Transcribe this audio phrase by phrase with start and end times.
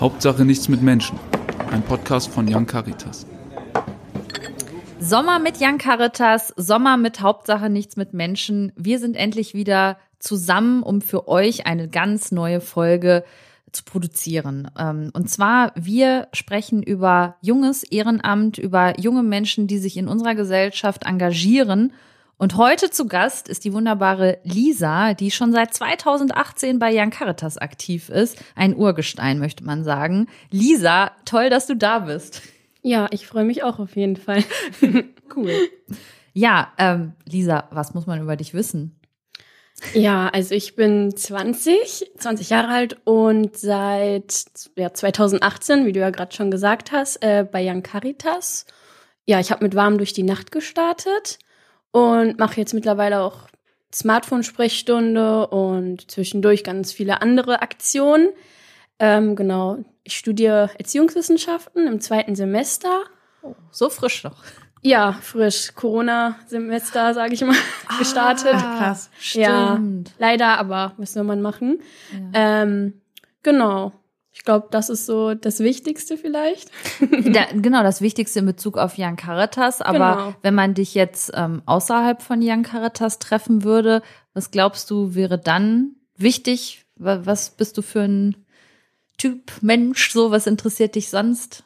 [0.00, 1.18] Hauptsache nichts mit Menschen.
[1.72, 3.26] Ein Podcast von Young Caritas.
[5.00, 8.70] Sommer mit Young Caritas, Sommer mit Hauptsache nichts mit Menschen.
[8.76, 13.24] Wir sind endlich wieder zusammen, um für euch eine ganz neue Folge
[13.72, 14.70] zu produzieren.
[14.78, 20.36] Ähm, und zwar, wir sprechen über junges Ehrenamt, über junge Menschen, die sich in unserer
[20.36, 21.92] Gesellschaft engagieren.
[22.40, 27.58] Und heute zu Gast ist die wunderbare Lisa, die schon seit 2018 bei Jan Caritas
[27.58, 28.36] aktiv ist.
[28.54, 30.28] Ein Urgestein, möchte man sagen.
[30.50, 32.42] Lisa, toll, dass du da bist.
[32.80, 34.44] Ja, ich freue mich auch auf jeden Fall.
[35.36, 35.50] cool.
[36.32, 38.94] Ja, ähm, Lisa, was muss man über dich wissen?
[39.92, 44.44] Ja, also ich bin 20, 20 Jahre alt und seit
[44.76, 48.64] ja, 2018, wie du ja gerade schon gesagt hast, äh, bei Young Caritas.
[49.26, 51.40] Ja, ich habe mit Warm durch die Nacht gestartet
[51.90, 53.48] und mache jetzt mittlerweile auch
[53.92, 58.28] Smartphone-Sprechstunde und zwischendurch ganz viele andere Aktionen.
[58.98, 63.04] Ähm, genau, ich studiere Erziehungswissenschaften im zweiten Semester.
[63.42, 64.42] Oh, so frisch noch.
[64.82, 65.74] Ja, frisch.
[65.74, 67.56] Corona-Semester, sage ich mal,
[67.88, 68.52] ah, gestartet.
[68.52, 69.10] Krass.
[69.18, 69.44] Stimmt.
[69.44, 69.80] Ja,
[70.18, 71.80] leider, aber was soll man machen?
[72.12, 72.62] Ja.
[72.62, 73.00] Ähm,
[73.42, 73.92] genau.
[74.38, 76.70] Ich glaube, das ist so das Wichtigste vielleicht.
[77.24, 79.82] da, genau, das Wichtigste in Bezug auf Jan Caritas.
[79.82, 80.34] Aber genau.
[80.42, 84.00] wenn man dich jetzt ähm, außerhalb von Jan Caritas treffen würde,
[84.34, 86.86] was glaubst du, wäre dann wichtig?
[86.94, 88.46] Was bist du für ein
[89.18, 90.12] Typ Mensch?
[90.12, 91.64] So, was interessiert dich sonst?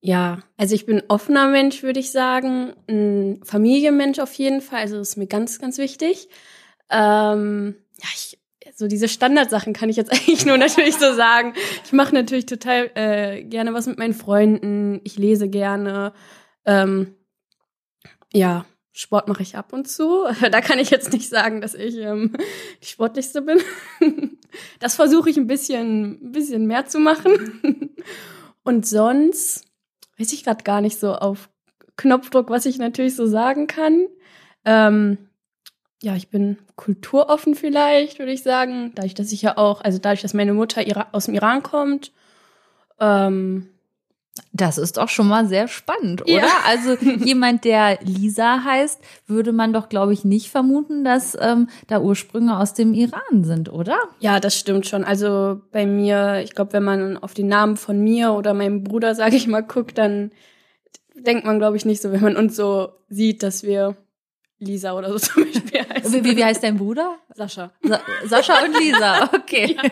[0.00, 2.72] Ja, also ich bin offener Mensch, würde ich sagen.
[2.88, 4.82] Ein Familienmensch auf jeden Fall.
[4.82, 6.28] Also das ist mir ganz, ganz wichtig.
[6.88, 8.39] Ähm, ja, ich,
[8.80, 11.52] so diese Standardsachen kann ich jetzt eigentlich nur natürlich so sagen.
[11.84, 15.00] Ich mache natürlich total äh, gerne was mit meinen Freunden.
[15.04, 16.12] Ich lese gerne.
[16.64, 17.14] Ähm,
[18.32, 20.24] ja, Sport mache ich ab und zu.
[20.50, 22.32] Da kann ich jetzt nicht sagen, dass ich ähm,
[22.82, 23.60] die sportlichste bin.
[24.80, 27.94] Das versuche ich ein bisschen, ein bisschen mehr zu machen.
[28.64, 29.64] Und sonst
[30.18, 31.48] weiß ich gerade gar nicht so auf
[31.96, 34.06] Knopfdruck, was ich natürlich so sagen kann.
[34.64, 35.29] Ähm,
[36.02, 38.92] ja, ich bin kulturoffen vielleicht, würde ich sagen.
[38.94, 42.12] Dadurch, dass ich ja auch, also dadurch, dass meine Mutter aus dem Iran kommt.
[42.98, 43.68] Ähm,
[44.52, 46.32] das ist doch schon mal sehr spannend, oder?
[46.32, 46.48] Ja.
[46.66, 46.94] Also
[47.24, 52.58] jemand, der Lisa heißt, würde man doch, glaube ich, nicht vermuten, dass ähm, da Ursprünge
[52.58, 53.98] aus dem Iran sind, oder?
[54.20, 55.04] Ja, das stimmt schon.
[55.04, 59.14] Also bei mir, ich glaube, wenn man auf den Namen von mir oder meinem Bruder,
[59.14, 60.30] sage ich mal, guckt, dann
[61.14, 63.96] denkt man, glaube ich, nicht so, wenn man uns so sieht, dass wir
[64.60, 66.24] Lisa oder so zum Beispiel heißen.
[66.24, 67.16] Wie, wie heißt dein Bruder?
[67.34, 67.72] Sascha.
[67.82, 69.76] Sa Sascha und Lisa, okay.
[69.82, 69.90] Ja.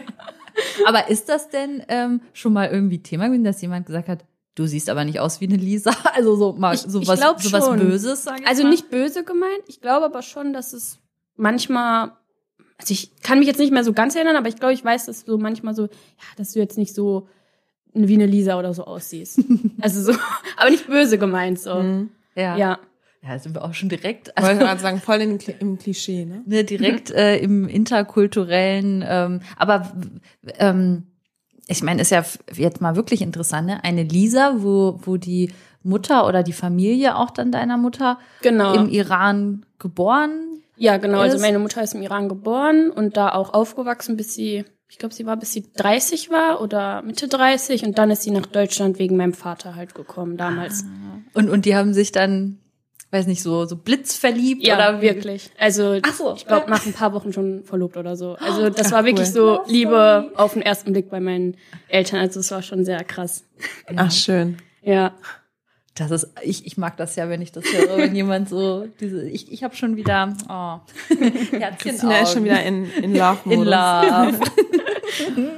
[0.86, 4.24] Aber ist das denn ähm, schon mal irgendwie Thema gewesen, dass jemand gesagt hat,
[4.54, 5.92] du siehst aber nicht aus wie eine Lisa?
[6.14, 8.70] Also so mal ich, so was, so was Böses, sag ich Also mal.
[8.70, 9.62] nicht böse gemeint.
[9.68, 10.98] Ich glaube aber schon, dass es
[11.36, 12.12] manchmal,
[12.76, 15.06] also ich kann mich jetzt nicht mehr so ganz erinnern, aber ich glaube, ich weiß,
[15.06, 15.88] dass du manchmal so, ja,
[16.36, 17.28] dass du jetzt nicht so
[17.94, 19.40] wie eine Lisa oder so aussiehst.
[19.80, 20.18] also so,
[20.56, 21.76] aber nicht böse gemeint so.
[21.76, 22.10] Mhm.
[22.34, 22.56] Ja.
[22.56, 22.78] Ja.
[23.22, 24.36] Ja, sind wir auch schon direkt.
[24.36, 26.42] Also, Wollte gerade sagen, voll in, im Klischee, ne?
[26.46, 29.92] ne direkt äh, im interkulturellen, ähm, aber
[30.58, 31.08] ähm,
[31.66, 32.24] ich meine, ist ja
[32.54, 33.84] jetzt mal wirklich interessant, ne?
[33.84, 35.52] Eine Lisa, wo, wo die
[35.82, 38.74] Mutter oder die Familie auch dann deiner Mutter genau.
[38.74, 41.18] im Iran geboren Ja, genau.
[41.18, 41.42] Also ist.
[41.42, 45.14] Also meine Mutter ist im Iran geboren und da auch aufgewachsen, bis sie, ich glaube,
[45.14, 48.98] sie war, bis sie 30 war oder Mitte 30 und dann ist sie nach Deutschland
[48.98, 50.84] wegen meinem Vater halt gekommen damals.
[50.84, 51.18] Ah.
[51.34, 52.58] Und, und die haben sich dann
[53.10, 55.50] weiß nicht, so, so blitzverliebt ja, oder wirklich.
[55.58, 56.34] Also, Ach so.
[56.34, 58.34] ich glaube, nach ein paar Wochen schon verlobt oder so.
[58.34, 61.56] Also, das war wirklich so Liebe auf den ersten Blick bei meinen
[61.88, 62.20] Eltern.
[62.20, 63.44] Also, es war schon sehr krass.
[63.96, 64.58] Ach, schön.
[64.82, 65.14] Ja.
[65.94, 69.28] Das ist, ich, ich mag das ja, wenn ich das höre, wenn jemand so diese,
[69.28, 70.78] ich, ich habe schon wieder, oh,
[71.78, 73.64] Christina ist schon wieder in, in Love-Modus.
[73.64, 74.38] In Love.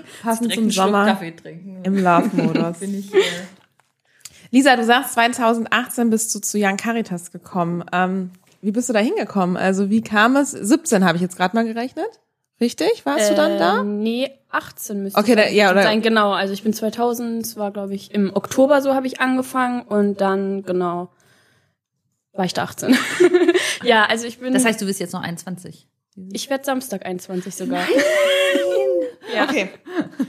[0.23, 1.07] Passend zum Sommer.
[1.07, 1.81] Kaffee trinken.
[1.83, 2.79] Im Love-Modus.
[2.79, 3.19] Bin ich, äh,
[4.51, 7.85] Lisa, du sagst, 2018 bist du zu Jan Caritas gekommen.
[7.93, 8.31] Ähm,
[8.63, 9.57] wie bist du da hingekommen?
[9.57, 10.51] Also wie kam es?
[10.51, 12.21] 17 habe ich jetzt gerade mal gerechnet.
[12.61, 13.07] Richtig?
[13.07, 13.81] Warst äh, du dann da?
[13.81, 16.03] Ähm, nee, 18 müsste okay, da, ja, oder sein.
[16.03, 19.83] Genau, also ich bin 2000, es war glaube ich im Oktober so habe ich angefangen
[19.83, 21.09] und dann genau
[22.33, 22.97] war ich da 18.
[23.83, 25.89] ja, also ich bin Das heißt, du bist jetzt noch 21.
[26.33, 27.81] Ich werde Samstag 21 sogar.
[27.81, 27.89] Nein.
[29.35, 29.45] Ja.
[29.45, 29.71] Okay.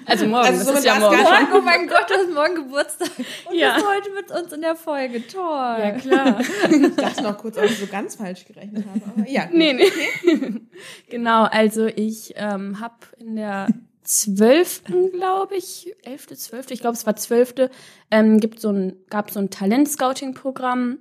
[0.06, 0.48] Also morgen.
[0.48, 1.18] Also das ist ja morgen.
[1.18, 1.48] morgen.
[1.54, 3.10] Oh mein Gott, du hast morgen Geburtstag.
[3.50, 3.76] Und ja.
[3.76, 5.28] bist heute mit uns in der Folge.
[5.28, 5.42] Toll.
[5.42, 6.42] Ja, klar.
[6.70, 9.02] ich dachte noch kurz, ob ich so ganz falsch gerechnet habe.
[9.06, 9.48] Aber ja.
[9.52, 9.88] Nee, nee.
[9.88, 10.62] Okay.
[11.10, 13.68] genau, also ich ähm, habe in der
[14.04, 17.70] zwölften, glaube ich, elfte, zwölfte, ich glaube es war zwölfte,
[18.10, 21.00] ähm, gibt so ein, gab so ein Talent-Scouting-Programm.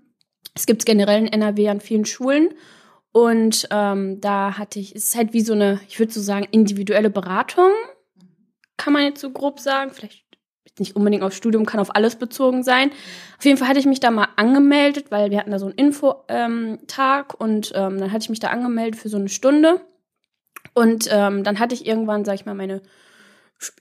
[0.55, 2.50] Es gibt generell in NRW an vielen Schulen.
[3.12, 6.47] Und ähm, da hatte ich, es ist halt wie so eine, ich würde so sagen,
[6.50, 7.70] individuelle Beratung.
[8.81, 9.91] Kann man jetzt so grob sagen.
[9.93, 10.25] Vielleicht
[10.79, 12.91] nicht unbedingt auf Studium, kann auf alles bezogen sein.
[13.38, 15.75] Auf jeden Fall hatte ich mich da mal angemeldet, weil wir hatten da so einen
[15.75, 16.79] Infotag ähm,
[17.38, 19.82] und ähm, dann hatte ich mich da angemeldet für so eine Stunde.
[20.73, 22.81] Und ähm, dann hatte ich irgendwann, sag ich mal, meine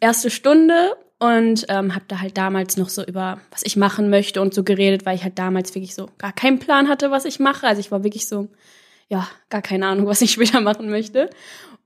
[0.01, 4.41] erste Stunde und ähm, habe da halt damals noch so über, was ich machen möchte
[4.41, 7.39] und so geredet, weil ich halt damals wirklich so gar keinen Plan hatte, was ich
[7.39, 7.67] mache.
[7.67, 8.49] Also ich war wirklich so,
[9.07, 11.29] ja, gar keine Ahnung, was ich später machen möchte.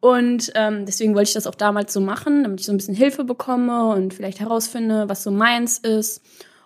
[0.04, 2.94] Und ähm, deswegen wollte ich das auch damals so machen, damit ich so ein bisschen
[2.94, 6.22] Hilfe bekomme und vielleicht herausfinde, was so meins ist.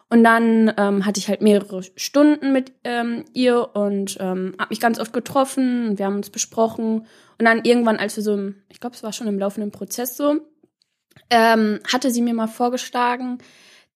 [0.10, 4.80] Und dann ähm, hatte ich halt mehrere Stunden mit ähm, ihr und ähm, habe mich
[4.80, 7.02] ganz oft getroffen und wir haben uns besprochen.
[7.38, 10.18] Und dann irgendwann, als wir so, im, ich glaube, es war schon im laufenden Prozess
[10.18, 10.38] so,
[11.30, 13.38] ähm, hatte sie mir mal vorgeschlagen,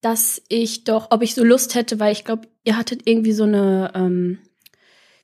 [0.02, 3.46] dass ich doch, ob ich so Lust hätte, weil ich glaube, ihr hattet irgendwie so
[3.46, 4.38] eine, ähm,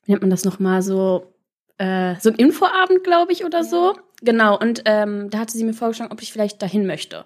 [0.06, 1.36] wie nennt man das nochmal, so,
[1.78, 3.94] äh, so ein Infoabend, glaube ich, oder so.
[4.22, 7.26] Genau, und ähm, da hatte sie mir vorgeschlagen, ob ich vielleicht dahin möchte.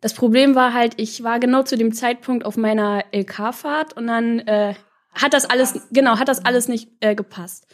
[0.00, 4.40] Das Problem war halt, ich war genau zu dem Zeitpunkt auf meiner LK-Fahrt und dann
[4.40, 4.74] äh,
[5.12, 7.66] hat das alles, genau, hat das alles nicht äh, gepasst.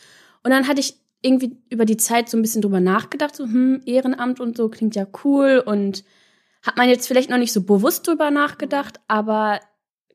[0.42, 3.82] Und dann hatte ich irgendwie über die Zeit so ein bisschen drüber nachgedacht, so, hm,
[3.84, 6.04] Ehrenamt und so klingt ja cool und
[6.62, 9.60] hat man jetzt vielleicht noch nicht so bewusst drüber nachgedacht, aber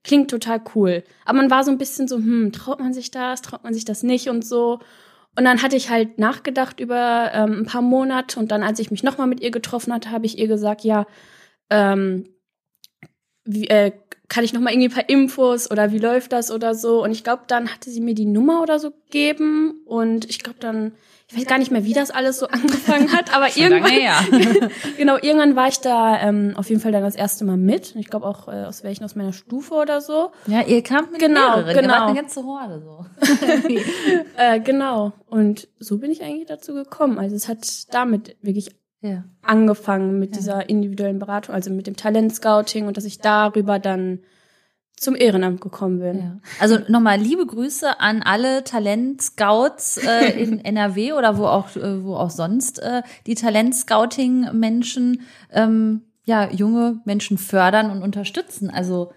[0.04, 1.04] klingt total cool.
[1.26, 3.86] Aber man war so ein bisschen so, hm, traut man sich das, traut man sich
[3.86, 4.80] das nicht und so.
[5.38, 8.92] Und dann hatte ich halt nachgedacht über ähm, ein paar Monate und dann, als ich
[8.92, 11.06] mich nochmal mit ihr getroffen hatte, habe ich ihr gesagt, ja,
[11.70, 12.30] ähm,
[13.44, 13.92] wie, äh,
[14.28, 17.04] kann ich nochmal irgendwie ein paar Infos oder wie läuft das oder so.
[17.04, 20.60] Und ich glaube, dann hatte sie mir die Nummer oder so gegeben und ich glaube
[20.60, 20.94] dann,
[21.32, 25.56] ich weiß gar nicht mehr, wie das alles so angefangen hat, aber irgendwann, genau, irgendwann
[25.56, 27.96] war ich da ähm, auf jeden Fall dann das erste Mal mit.
[27.96, 30.32] Ich glaube auch äh, aus welchen aus meiner Stufe oder so.
[30.46, 31.76] Ja, ihr kamt mit genau, mehreren.
[31.76, 33.06] genau, ihr eine ganze Horde so.
[34.38, 35.14] äh, genau.
[35.28, 37.18] Und so bin ich eigentlich dazu gekommen.
[37.18, 38.70] Also es hat damit wirklich
[39.02, 39.24] ja.
[39.42, 40.38] angefangen mit Ja.
[40.38, 44.20] dieser individuellen Beratung, also mit dem Talentscouting und dass ich darüber dann
[44.98, 46.20] zum Ehrenamt gekommen bin.
[46.20, 46.38] Ja.
[46.60, 52.16] Also nochmal liebe Grüße an alle Talentscouts äh, in NRW oder wo auch äh, wo
[52.16, 55.22] auch sonst äh, die Talentscouting-Menschen
[55.52, 58.70] ähm, ja junge Menschen fördern und unterstützen.
[58.70, 59.12] Also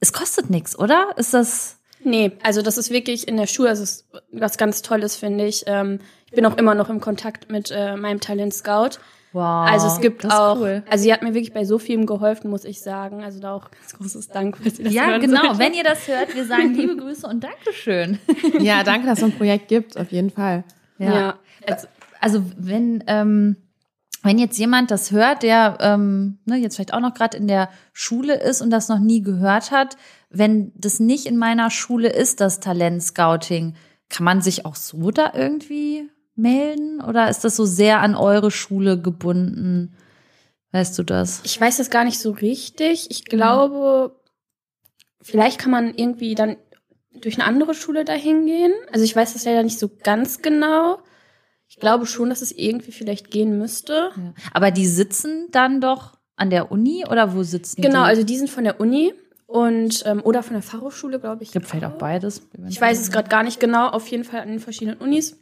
[0.00, 1.08] es kostet nichts, oder?
[1.16, 5.16] Ist das Nee, also das ist wirklich in der Schule, das ist was ganz Tolles,
[5.16, 5.64] finde ich.
[5.66, 8.98] Ähm, ich bin auch immer noch im Kontakt mit äh, meinem Talent Scout.
[9.34, 9.68] Wow?
[9.68, 10.82] Also es gibt auch, cool.
[10.88, 13.22] also sie hat mir wirklich bei so vielem geholfen, muss ich sagen.
[13.22, 15.40] Also da auch ganz großes Dank, falls ihr das Ja, hören genau.
[15.40, 15.58] solltet.
[15.58, 18.18] Wenn ihr das hört, wir sagen liebe Grüße und Dankeschön.
[18.60, 20.64] Ja, danke, dass es so ein Projekt gibt, auf jeden Fall.
[20.98, 21.38] Ja.
[21.66, 21.88] Also,
[22.20, 23.56] also wenn ähm,
[24.22, 27.68] wenn jetzt jemand das hört, der ähm, ne, jetzt vielleicht auch noch gerade in der
[27.92, 29.96] Schule ist und das noch nie gehört hat,
[30.30, 33.74] wenn das nicht in meiner Schule ist, das Talentscouting,
[34.08, 38.50] kann man sich auch so da irgendwie melden oder ist das so sehr an eure
[38.50, 39.96] Schule gebunden?
[40.72, 41.40] Weißt du das?
[41.44, 43.06] Ich weiß das gar nicht so richtig.
[43.10, 44.20] Ich glaube,
[45.22, 46.56] vielleicht kann man irgendwie dann
[47.12, 48.72] durch eine andere Schule dahin gehen.
[48.92, 50.98] Also ich weiß das leider nicht so ganz genau.
[51.68, 54.10] Ich glaube schon, dass es irgendwie vielleicht gehen müsste.
[54.16, 54.34] Ja.
[54.52, 57.82] Aber die sitzen dann doch an der Uni oder wo sitzen die?
[57.82, 59.14] Genau, also die sind von der Uni
[59.46, 61.52] und ähm, oder von der Fachhochschule, glaube ich.
[61.52, 62.42] gibt vielleicht auch beides.
[62.68, 65.36] Ich weiß es gerade gar nicht genau, auf jeden Fall an den verschiedenen Unis.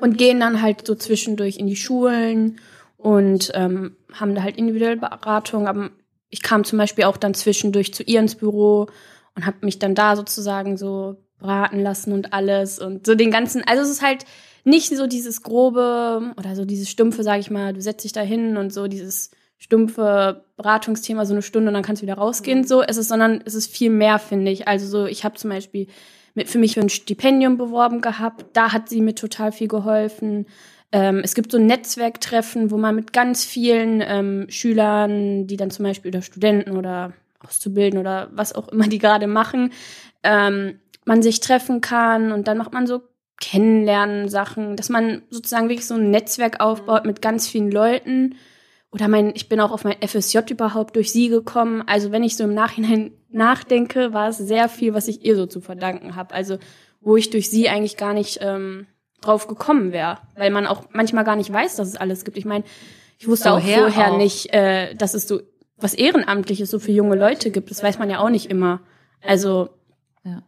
[0.00, 2.58] Und gehen dann halt so zwischendurch in die Schulen
[2.96, 5.66] und ähm, haben da halt individuelle Beratung.
[5.68, 5.90] Aber
[6.28, 8.88] ich kam zum Beispiel auch dann zwischendurch zu ihr ins Büro
[9.34, 13.62] und habe mich dann da sozusagen so beraten lassen und alles und so den ganzen.
[13.66, 14.24] Also es ist halt
[14.64, 18.20] nicht so dieses grobe oder so dieses stumpfe, sage ich mal, du setzt dich da
[18.20, 22.66] hin und so dieses stumpfe Beratungsthema so eine Stunde und dann kannst du wieder rausgehen.
[22.66, 24.68] So ist es, sondern es ist viel mehr, finde ich.
[24.68, 25.86] Also so, ich habe zum Beispiel
[26.34, 28.46] mit, für mich für ein Stipendium beworben gehabt.
[28.52, 30.46] Da hat sie mir total viel geholfen.
[30.92, 35.84] Ähm, es gibt so Netzwerktreffen, wo man mit ganz vielen ähm, Schülern, die dann zum
[35.84, 39.72] Beispiel oder Studenten oder Auszubildenden oder was auch immer die gerade machen,
[40.22, 43.02] ähm, man sich treffen kann und dann macht man so
[43.40, 48.34] Kennenlernen Sachen, dass man sozusagen wirklich so ein Netzwerk aufbaut mit ganz vielen Leuten.
[48.92, 51.82] Oder mein, ich bin auch auf mein FSJ überhaupt durch sie gekommen.
[51.86, 55.46] Also wenn ich so im Nachhinein nachdenke, war es sehr viel, was ich ihr so
[55.46, 56.34] zu verdanken habe.
[56.34, 56.58] Also
[57.00, 58.86] wo ich durch sie eigentlich gar nicht ähm,
[59.20, 62.36] drauf gekommen wäre, weil man auch manchmal gar nicht weiß, dass es alles gibt.
[62.36, 62.64] Ich meine,
[63.18, 64.16] ich wusste auch vorher auch?
[64.16, 65.40] nicht, äh, dass es so
[65.76, 67.70] was Ehrenamtliches so für junge Leute gibt.
[67.70, 68.80] Das weiß man ja auch nicht immer.
[69.22, 69.70] Also
[70.24, 70.42] Ja.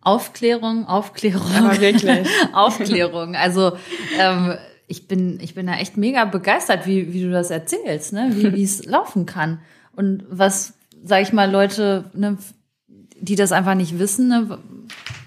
[0.00, 1.50] Aufklärung, Aufklärung.
[1.56, 2.28] Aber wirklich.
[2.52, 3.34] Aufklärung.
[3.34, 3.72] Also
[4.18, 4.56] ähm,
[4.90, 8.30] ich bin, ich bin da echt mega begeistert, wie, wie du das erzählst, ne?
[8.32, 9.60] wie wie es laufen kann.
[9.94, 12.36] Und was, sag ich mal, Leute, ne,
[13.20, 14.58] die das einfach nicht wissen, ne,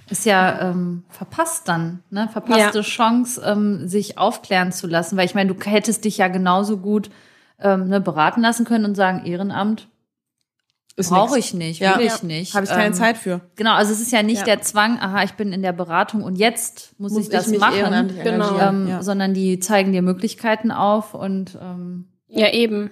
[0.09, 2.27] ist ja ähm, verpasst dann, ne?
[2.31, 2.83] Verpasste Ja.
[2.83, 5.15] Chance, ähm, sich aufklären zu lassen.
[5.15, 7.09] Weil ich meine, du hättest dich ja genauso gut
[7.59, 9.87] ähm, ne, beraten lassen können und sagen, Ehrenamt,
[10.95, 11.99] brauche ich nicht, will Ja.
[11.99, 12.53] ich nicht.
[12.53, 13.41] Habe ich keine Ähm, Zeit für.
[13.55, 14.45] Genau, also es ist ja nicht Ja.
[14.45, 17.59] der Zwang, aha, ich bin in der Beratung und jetzt muss, Muss ich das ich
[17.59, 18.57] machen, Genau.
[18.59, 19.01] ähm, ja.
[19.03, 22.91] sondern die zeigen dir Möglichkeiten auf und ähm, Ja, eben.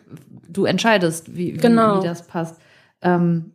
[0.49, 2.01] du entscheidest, wie, wie, Genau.
[2.01, 2.55] wie das passt.
[3.01, 3.53] Ähm,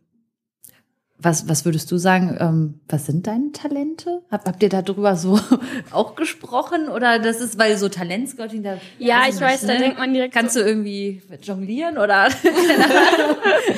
[1.19, 4.21] was, was würdest du sagen, ähm, was sind deine Talente?
[4.29, 5.39] Hab, habt ihr darüber so
[5.91, 6.89] auch gesprochen?
[6.89, 8.77] Oder das ist, weil so Talentscouting da.
[8.99, 12.29] Ja, ich weiß, da denkt man direkt Kannst du irgendwie jonglieren oder?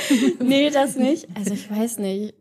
[0.43, 1.27] Nee, das nicht.
[1.36, 2.34] Also ich weiß nicht.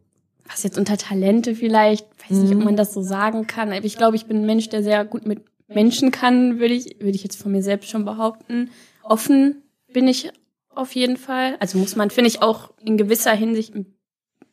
[0.49, 3.71] Was jetzt unter Talente vielleicht, weiß nicht, ob man das so sagen kann.
[3.71, 6.97] Aber ich glaube, ich bin ein Mensch, der sehr gut mit Menschen kann, würde ich,
[7.01, 8.71] würde ich jetzt von mir selbst schon behaupten.
[9.03, 9.63] Offen
[9.93, 10.31] bin ich
[10.75, 11.57] auf jeden Fall.
[11.61, 13.75] Also muss man, finde ich auch in gewisser Hinsicht,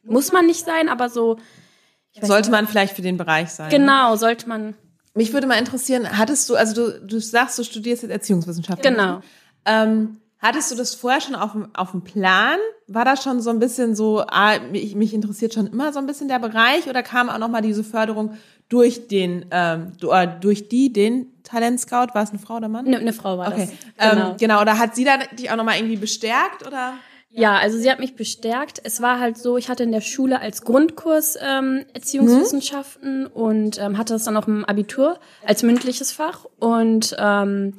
[0.06, 1.38] muss man nicht sein, aber so.
[2.22, 2.52] Sollte nicht.
[2.52, 3.70] man vielleicht für den Bereich sein.
[3.70, 3.78] ne?
[3.78, 4.76] Genau, sollte man.
[5.14, 8.94] Mich würde mal interessieren, hattest du, also du, du sagst, du studierst jetzt Erziehungswissenschaften.
[8.96, 9.22] Genau.
[9.66, 12.58] Ähm, hattest du das vorher schon auf dem, auf dem Plan?
[12.88, 16.06] War das schon so ein bisschen so, ah, mich, mich interessiert schon immer so ein
[16.06, 20.92] bisschen der Bereich oder kam auch nochmal diese Förderung durch den, ähm, äh, durch die,
[20.92, 22.08] den Talentscout?
[22.14, 22.86] War es eine Frau oder Mann?
[22.86, 23.70] Eine, eine Frau war Okay.
[23.98, 24.12] das.
[24.12, 24.30] Genau.
[24.32, 26.94] Ähm, genau, oder hat sie da dich auch nochmal irgendwie bestärkt oder?
[27.36, 28.80] Ja, also sie hat mich bestärkt.
[28.84, 33.98] Es war halt so, ich hatte in der Schule als Grundkurs ähm, Erziehungswissenschaften und ähm,
[33.98, 36.46] hatte das dann auch im Abitur als mündliches Fach.
[36.60, 37.74] Und ähm,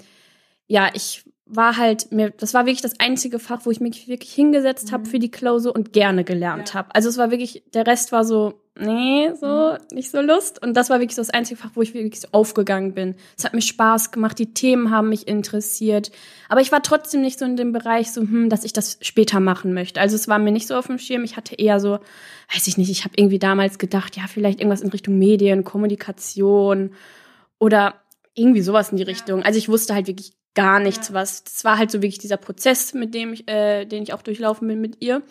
[0.66, 4.32] ja, ich war halt mir, das war wirklich das einzige Fach, wo ich mich wirklich
[4.32, 6.94] hingesetzt habe für die Klausur und gerne gelernt habe.
[6.94, 10.62] Also es war wirklich, der Rest war so, nee, so nicht so Lust.
[10.62, 13.14] Und das war wirklich so das einzige Fach, wo ich wirklich so aufgegangen bin.
[13.36, 16.10] Es hat mir Spaß gemacht, die Themen haben mich interessiert.
[16.48, 19.40] Aber ich war trotzdem nicht so in dem Bereich, so, hm, dass ich das später
[19.40, 20.00] machen möchte.
[20.00, 21.24] Also es war mir nicht so auf dem Schirm.
[21.24, 21.98] Ich hatte eher so,
[22.54, 26.92] weiß ich nicht, ich habe irgendwie damals gedacht, ja, vielleicht irgendwas in Richtung Medien, Kommunikation
[27.58, 27.94] oder
[28.34, 29.42] irgendwie sowas in die Richtung.
[29.42, 31.44] Also ich wusste halt wirklich gar nichts, was.
[31.44, 34.66] Das war halt so wirklich dieser Prozess, mit dem ich, äh, den ich auch durchlaufen
[34.68, 35.22] bin mit ihr.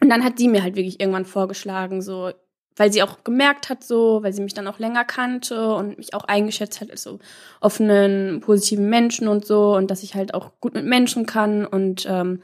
[0.00, 2.32] Und dann hat sie mir halt wirklich irgendwann vorgeschlagen, so,
[2.76, 6.14] weil sie auch gemerkt hat, so, weil sie mich dann auch länger kannte und mich
[6.14, 7.18] auch eingeschätzt hat als so
[7.60, 12.06] offenen, positiven Menschen und so und dass ich halt auch gut mit Menschen kann und
[12.08, 12.42] ähm,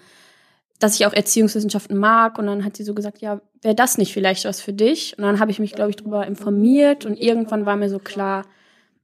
[0.79, 2.39] dass ich auch Erziehungswissenschaften mag.
[2.39, 5.17] Und dann hat sie so gesagt, ja, wäre das nicht vielleicht was für dich?
[5.19, 8.47] Und dann habe ich mich, glaube ich, darüber informiert und irgendwann war mir so klar,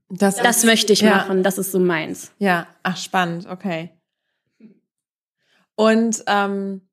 [0.09, 1.11] Das, das möchte ich ja.
[1.11, 2.33] machen, das ist so meins.
[2.39, 3.91] Ja, ach spannend, okay.
[5.75, 6.86] Und ähm,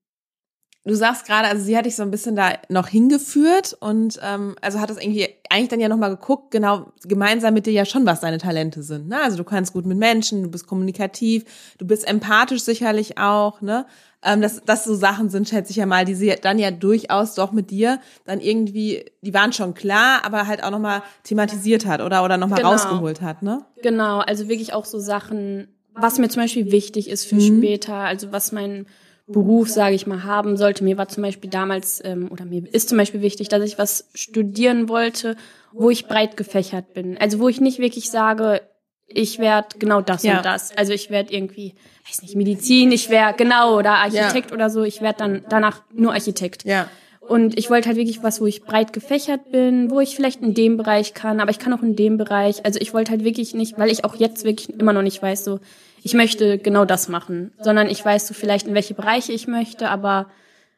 [0.85, 4.55] du sagst gerade, also sie hat dich so ein bisschen da noch hingeführt und ähm,
[4.61, 8.05] also hat das irgendwie eigentlich dann ja nochmal geguckt, genau gemeinsam mit dir ja schon,
[8.05, 9.07] was deine Talente sind.
[9.07, 9.21] Ne?
[9.21, 11.45] Also du kannst gut mit Menschen, du bist kommunikativ,
[11.77, 13.85] du bist empathisch sicherlich auch, ne?
[14.25, 17.35] Ähm, dass das so Sachen sind, schätze ich ja mal, die sie dann ja durchaus
[17.35, 21.99] doch mit dir dann irgendwie, die waren schon klar, aber halt auch nochmal thematisiert hat
[22.01, 22.71] oder oder nochmal Genau.
[22.71, 23.65] rausgeholt hat, ne?
[23.81, 27.57] Genau, also wirklich auch so Sachen, was mir zum Beispiel wichtig ist für Mhm.
[27.59, 28.85] später, also was mein
[29.25, 30.83] Beruf, sage ich mal, haben sollte.
[30.83, 34.09] Mir war zum Beispiel damals, ähm, oder mir ist zum Beispiel wichtig, dass ich was
[34.13, 35.37] studieren wollte,
[35.71, 37.17] wo ich breit gefächert bin.
[37.17, 38.61] Also wo ich nicht wirklich sage,
[39.07, 40.37] ich werde genau das Ja.
[40.37, 40.75] und das.
[40.75, 41.75] Also ich werde irgendwie,
[42.07, 46.13] weiß nicht, Medizin, ich wäre genau oder Architekt oder so, ich werde dann danach nur
[46.13, 46.65] Architekt.
[46.65, 46.89] Ja.
[47.21, 50.53] Und ich wollte halt wirklich was, wo ich breit gefächert bin, wo ich vielleicht in
[50.53, 52.65] dem Bereich kann, aber ich kann auch in dem Bereich.
[52.65, 55.45] Also ich wollte halt wirklich nicht, weil ich auch jetzt wirklich immer noch nicht weiß,
[55.45, 55.59] so,
[56.03, 59.89] ich möchte genau das machen, sondern ich weiß so vielleicht, in welche Bereiche ich möchte,
[59.89, 60.27] aber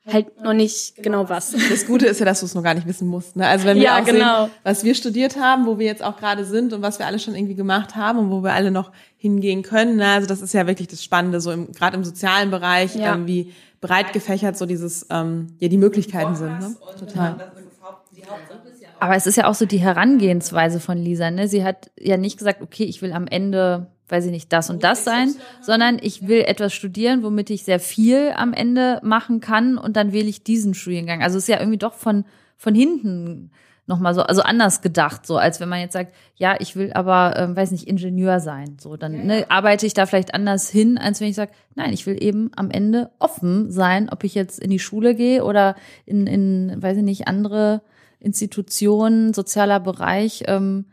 [0.08, 1.55] halt noch nicht genau was.
[1.70, 3.36] Das Gute ist ja, dass du es noch gar nicht wissen musst.
[3.36, 3.48] Ne?
[3.48, 4.46] Also wenn wir Ja, auch genau.
[4.46, 7.17] sehen, was wir studiert haben, wo wir jetzt auch gerade sind und was wir alle
[7.17, 9.96] schon irgendwie gemacht haben und wo wir alle noch hingehen können.
[9.96, 10.05] Ne?
[10.08, 13.15] Also das ist ja wirklich das Spannende, so im, gerade im sozialen Bereich, Ja.
[13.15, 13.51] ähm, wie
[13.82, 16.60] breit gefächert so dieses, ähm, ja, die Möglichkeiten sind.
[16.60, 16.75] Ne?
[17.00, 17.51] Total.
[19.00, 21.29] Aber es ist ja auch so die Herangehensweise von Lisa.
[21.32, 21.48] Ne?
[21.48, 24.83] Sie hat ja nicht gesagt, okay, ich will am Ende, weiß ich nicht, das und
[24.83, 29.77] das sein, sondern ich will etwas studieren, womit ich sehr viel am Ende machen kann
[29.77, 31.24] und dann wähle ich diesen Studiengang.
[31.24, 32.25] Also es ist ja irgendwie doch von,
[32.57, 33.51] von hinten
[33.88, 37.35] nochmal so, also anders gedacht, so als wenn man jetzt sagt, ja, ich will aber,
[37.38, 38.77] ähm, weiß nicht, Ingenieur sein.
[38.79, 42.05] So, dann ne, arbeite ich da vielleicht anders hin, als wenn ich sage, nein, ich
[42.05, 46.25] will eben am Ende offen sein, ob ich jetzt in die Schule gehe oder in,
[46.25, 47.81] in weiß ich nicht, andere
[48.19, 50.43] Institutionen, sozialer Bereich.
[50.47, 50.85] Ähm,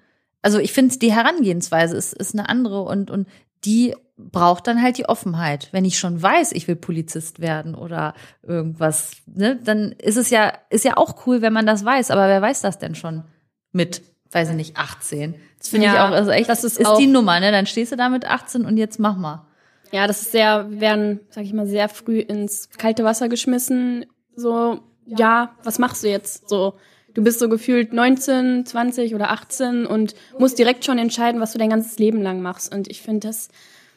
[0.43, 3.29] also ich finde, die Herangehensweise ist, ist eine andere und, und
[3.65, 5.69] die braucht dann halt die Offenheit.
[5.73, 10.53] Wenn ich schon weiß, ich will Polizist werden oder irgendwas, ne, dann ist es ja,
[10.71, 13.25] ist ja auch cool, wenn man das weiß, aber wer weiß das denn schon
[13.73, 15.35] mit, weiß ich nicht, 18?
[15.59, 17.53] Das finde ich Ja, auch, also echt, das ist ist auch- die Nummer, ne?
[17.53, 19.47] Dann stehst du da mit 18 und jetzt mach mal.
[19.93, 24.07] Ja, das ist sehr, wir werden, sag ich mal, sehr früh ins kalte Wasser geschmissen.
[24.35, 26.49] So, ja, was machst du jetzt?
[26.49, 26.75] So,
[27.15, 31.59] du bist so gefühlt 19, 20 oder 18 und musst direkt schon entscheiden, was du
[31.59, 32.75] dein ganzes Leben lang machst.
[32.75, 33.49] Und ich finde das,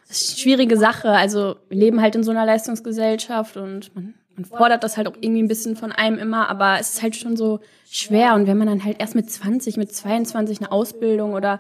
[0.07, 1.10] das ist eine schwierige Sache.
[1.10, 5.15] Also, wir leben halt in so einer Leistungsgesellschaft und man man fordert das halt auch
[5.19, 8.36] irgendwie ein bisschen von einem immer, aber es ist halt schon so schwer.
[8.36, 11.60] Und wenn man dann halt erst mit 20, mit 22 eine Ausbildung oder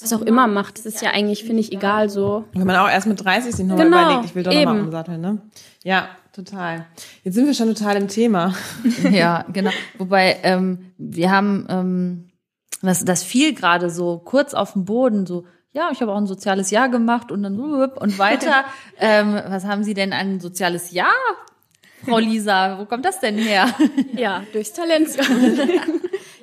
[0.00, 2.44] was auch immer macht, das ist ja eigentlich, finde ich, egal so.
[2.52, 5.20] Wenn man auch erst mit 30 sich nochmal Genau, überlegt, ich will doch nochmal umsatteln,
[5.20, 5.38] ne?
[5.84, 6.86] Ja, total.
[7.22, 8.54] Jetzt sind wir schon total im Thema.
[9.10, 9.70] Ja, genau.
[9.98, 12.30] Wobei ähm, wir haben ähm,
[12.82, 16.26] das, das fiel gerade so kurz auf dem Boden, so, ja, ich habe auch ein
[16.26, 18.64] soziales Jahr gemacht und dann und weiter.
[18.98, 21.12] ähm, was haben Sie denn ein soziales Jahr,
[22.04, 22.78] Frau Lisa?
[22.78, 23.68] Wo kommt das denn her?
[24.16, 25.08] Ja, durchs Talent.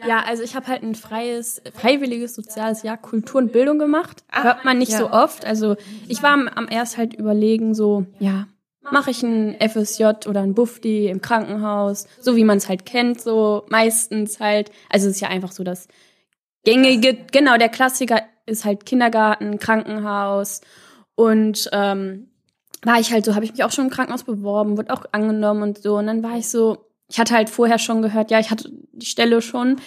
[0.08, 4.24] ja, also ich habe halt ein freies, freiwilliges soziales Jahr Kultur und Bildung gemacht.
[4.30, 4.98] Hört man nicht ja.
[4.98, 5.46] so oft.
[5.46, 8.48] Also ich war am, am erst halt überlegen, so, ja,
[8.90, 13.22] mache ich ein FSJ oder ein Bufdi im Krankenhaus, so wie man es halt kennt,
[13.22, 14.72] so meistens halt.
[14.90, 15.88] Also es ist ja einfach so das
[16.64, 20.62] gängige, genau, der Klassiker ist halt Kindergarten, Krankenhaus
[21.16, 22.32] und ähm,
[22.84, 25.62] war ich halt so, habe ich mich auch schon im Krankenhaus beworben, wurde auch angenommen
[25.62, 25.98] und so.
[25.98, 29.06] Und dann war ich so, ich hatte halt vorher schon gehört, ja, ich hatte die
[29.06, 29.80] Stelle schon,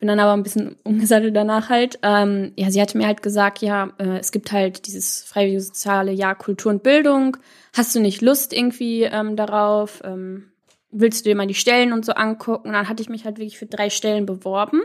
[0.00, 1.98] bin dann aber ein bisschen umgesattelt danach halt.
[2.02, 6.12] Ähm, ja, sie hatte mir halt gesagt, ja, äh, es gibt halt dieses freiwillige soziale
[6.12, 7.36] Jahr Kultur und Bildung.
[7.72, 10.02] Hast du nicht Lust irgendwie ähm, darauf?
[10.04, 10.50] Ähm,
[10.90, 12.68] willst du dir mal die Stellen und so angucken?
[12.68, 14.82] Und dann hatte ich mich halt wirklich für drei Stellen beworben.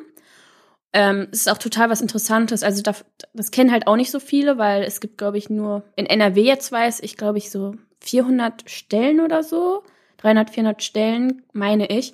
[0.93, 2.61] Ähm, es ist auch total was Interessantes.
[2.63, 2.93] Also da,
[3.33, 6.41] das kennen halt auch nicht so viele, weil es gibt, glaube ich, nur in NRW
[6.41, 9.83] jetzt weiß ich, glaube ich, so 400 Stellen oder so.
[10.17, 12.13] 300, 400 Stellen, meine ich.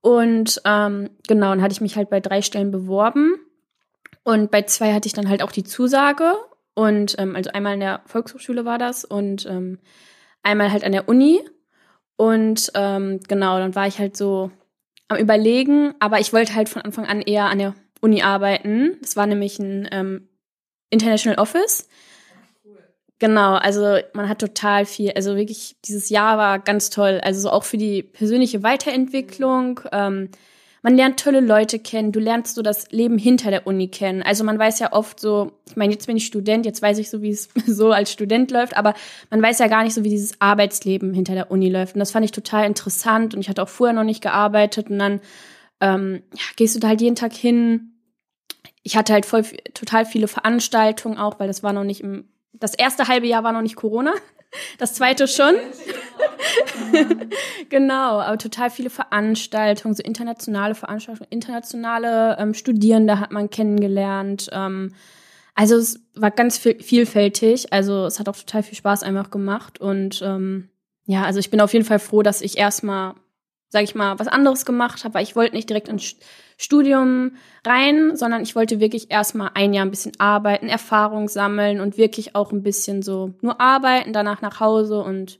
[0.00, 3.34] Und ähm, genau, dann hatte ich mich halt bei drei Stellen beworben.
[4.22, 6.34] Und bei zwei hatte ich dann halt auch die Zusage.
[6.74, 9.80] Und ähm, also einmal in der Volkshochschule war das und ähm,
[10.42, 11.40] einmal halt an der Uni.
[12.16, 14.50] Und ähm, genau, dann war ich halt so
[15.08, 18.96] am Überlegen, aber ich wollte halt von Anfang an eher an der Uni arbeiten.
[19.00, 20.28] Das war nämlich ein ähm,
[20.90, 21.88] International Office.
[23.18, 27.20] Genau, also man hat total viel, also wirklich, dieses Jahr war ganz toll.
[27.22, 29.80] Also so auch für die persönliche Weiterentwicklung.
[29.90, 30.28] Ähm,
[30.82, 34.22] man lernt tolle Leute kennen, du lernst so das Leben hinter der Uni kennen.
[34.22, 37.10] Also man weiß ja oft so, ich meine, jetzt bin ich Student, jetzt weiß ich
[37.10, 38.94] so, wie es so als Student läuft, aber
[39.30, 41.94] man weiß ja gar nicht so, wie dieses Arbeitsleben hinter der Uni läuft.
[41.94, 44.98] Und das fand ich total interessant und ich hatte auch vorher noch nicht gearbeitet und
[45.00, 45.20] dann
[45.80, 47.94] ähm, ja, gehst du da halt jeden Tag hin.
[48.84, 49.42] Ich hatte halt voll
[49.74, 53.52] total viele Veranstaltungen auch, weil das war noch nicht im das erste halbe Jahr war
[53.52, 54.12] noch nicht Corona,
[54.78, 55.54] das zweite schon.
[57.68, 64.48] genau, aber total viele Veranstaltungen, so internationale Veranstaltungen, internationale ähm, Studierende hat man kennengelernt.
[64.52, 64.94] Ähm,
[65.54, 69.80] also es war ganz viel, vielfältig, also es hat auch total viel Spaß einfach gemacht
[69.80, 70.70] und ähm,
[71.06, 73.14] ja, also ich bin auf jeden Fall froh, dass ich erstmal,
[73.70, 76.16] sag ich mal, was anderes gemacht habe, weil ich wollte nicht direkt ins
[76.60, 81.96] Studium rein, sondern ich wollte wirklich erstmal ein Jahr ein bisschen arbeiten, Erfahrung sammeln und
[81.96, 85.38] wirklich auch ein bisschen so nur arbeiten, danach nach Hause und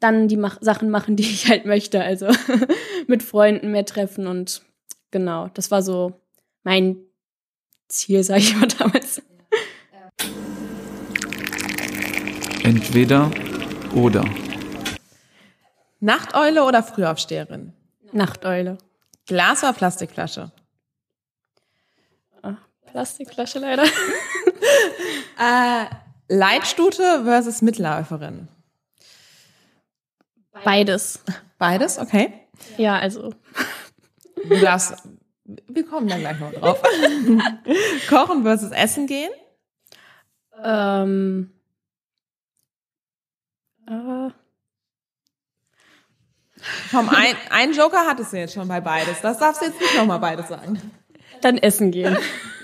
[0.00, 2.02] dann die mach Sachen machen, die ich halt möchte.
[2.02, 2.26] Also
[3.06, 4.62] mit Freunden mehr treffen und
[5.10, 6.18] genau, das war so
[6.64, 6.96] mein
[7.88, 9.20] Ziel, sag ich mal damals.
[12.64, 13.30] Entweder
[13.94, 14.24] oder.
[16.00, 17.74] Nachteule oder Frühaufsteherin?
[18.12, 18.78] Nachteule.
[19.28, 20.50] Glas oder Plastikflasche?
[22.42, 23.84] Ah, Plastikflasche leider.
[25.40, 25.86] Äh,
[26.28, 28.48] Leitstute versus Mitläuferin?
[30.64, 31.22] Beides.
[31.58, 32.32] Beides, okay.
[32.76, 33.32] Ja, also
[34.48, 34.94] Du darfst,
[35.44, 36.82] wir kommen da gleich noch drauf.
[38.08, 39.30] Kochen versus Essen gehen?
[40.62, 41.52] ähm,
[43.86, 44.30] äh,
[46.90, 49.20] Komm, ein, ein Joker hattest du jetzt schon bei beides.
[49.20, 50.80] Das darfst du jetzt nicht nochmal beides sagen.
[51.40, 52.16] dann essen gehen.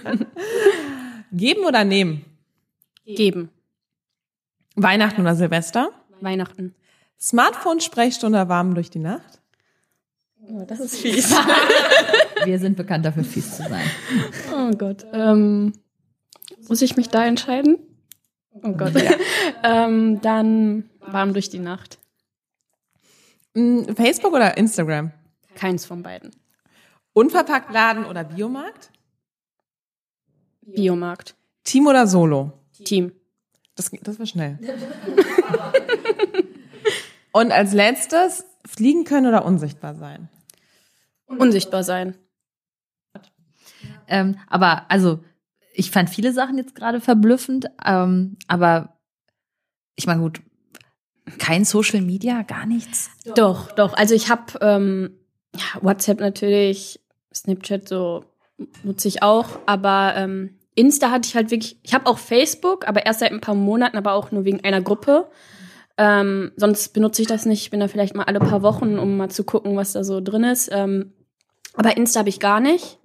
[1.32, 2.24] Geben oder nehmen?
[3.06, 3.50] Geben.
[4.76, 5.90] Weihnachten oder Silvester?
[6.20, 6.74] Weihnachten.
[7.20, 9.40] Smartphone-Sprechstunde warm durch die Nacht?
[10.48, 11.34] Oh, das ist fies.
[12.44, 13.86] Wir sind bekannt dafür, fies zu sein.
[14.52, 15.06] Oh Gott.
[15.12, 15.72] Ähm,
[16.68, 17.78] muss ich mich da entscheiden?
[18.62, 18.92] Oh Gott.
[19.62, 21.98] ähm, dann warm durch die Nacht.
[23.54, 25.12] Mm, Facebook oder Instagram?
[25.54, 26.30] Keins von beiden.
[27.12, 28.90] Unverpackt Laden oder Biomarkt?
[30.62, 31.36] Biomarkt.
[31.62, 32.52] Team oder Solo?
[32.84, 33.12] Team.
[33.76, 34.58] Das, das war schnell.
[37.32, 40.28] Und als letztes, fliegen können oder unsichtbar sein?
[41.26, 42.16] Unsichtbar sein.
[44.06, 45.24] Ähm, aber also,
[45.72, 48.98] ich fand viele Sachen jetzt gerade verblüffend, ähm, aber
[49.96, 50.40] ich meine, gut,
[51.38, 53.10] kein Social Media, gar nichts.
[53.34, 53.94] Doch, doch.
[53.94, 55.18] Also ich habe ähm,
[55.80, 57.00] WhatsApp natürlich,
[57.32, 58.24] Snapchat so
[58.82, 63.06] nutze ich auch, aber ähm, Insta hatte ich halt wirklich, ich habe auch Facebook, aber
[63.06, 65.28] erst seit ein paar Monaten, aber auch nur wegen einer Gruppe.
[65.96, 67.62] Ähm, sonst benutze ich das nicht.
[67.62, 70.20] Ich bin da vielleicht mal alle paar Wochen, um mal zu gucken, was da so
[70.20, 70.68] drin ist.
[70.72, 71.12] Ähm,
[71.74, 72.98] aber Insta habe ich gar nicht.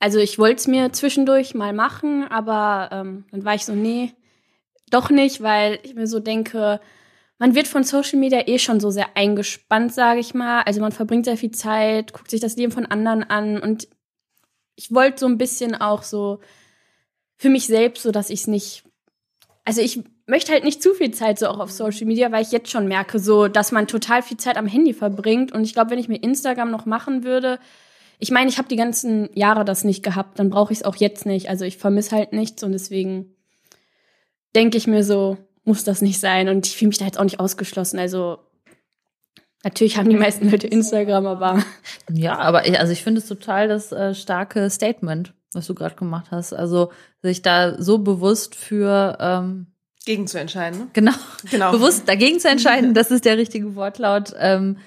[0.00, 4.12] Also ich wollte es mir zwischendurch mal machen, aber ähm, dann war ich so, nee,
[4.90, 6.80] doch nicht, weil ich mir so denke,
[7.42, 10.62] man wird von Social Media eh schon so sehr eingespannt, sage ich mal.
[10.62, 13.88] Also man verbringt sehr viel Zeit, guckt sich das Leben von anderen an und
[14.76, 16.38] ich wollte so ein bisschen auch so
[17.36, 18.84] für mich selbst, so dass ich es nicht
[19.64, 22.52] also ich möchte halt nicht zu viel Zeit so auch auf Social Media, weil ich
[22.52, 25.50] jetzt schon merke, so, dass man total viel Zeit am Handy verbringt.
[25.50, 27.58] Und ich glaube, wenn ich mir Instagram noch machen würde,
[28.20, 30.94] ich meine, ich habe die ganzen Jahre das nicht gehabt, dann brauche ich es auch
[30.94, 31.48] jetzt nicht.
[31.48, 33.34] Also ich vermisse halt nichts und deswegen
[34.54, 36.48] denke ich mir so, muss das nicht sein.
[36.48, 37.98] Und ich fühle mich da jetzt auch nicht ausgeschlossen.
[37.98, 38.38] Also
[39.64, 41.62] Natürlich haben die meisten Leute Instagram, aber.
[42.10, 45.94] Ja, aber ich, also ich finde es total das äh, starke Statement was du gerade
[45.94, 46.52] gemacht hast.
[46.52, 49.66] Also sich da so bewusst für ähm,
[50.04, 50.80] gegen zu entscheiden.
[50.80, 50.86] Ne?
[50.92, 51.12] Genau,
[51.50, 51.72] genau.
[51.72, 54.32] Bewusst dagegen zu entscheiden, das ist der richtige Wortlaut.
[54.38, 54.78] Ähm,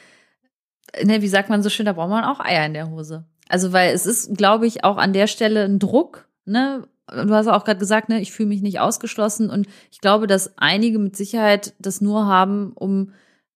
[1.03, 3.25] ne, wie sagt man so schön, da braucht man auch Eier in der Hose.
[3.47, 6.27] Also weil es ist, glaube ich, auch an der Stelle ein Druck.
[6.45, 10.27] Ne, du hast auch gerade gesagt, ne, ich fühle mich nicht ausgeschlossen und ich glaube,
[10.27, 13.11] dass einige mit Sicherheit das nur haben, um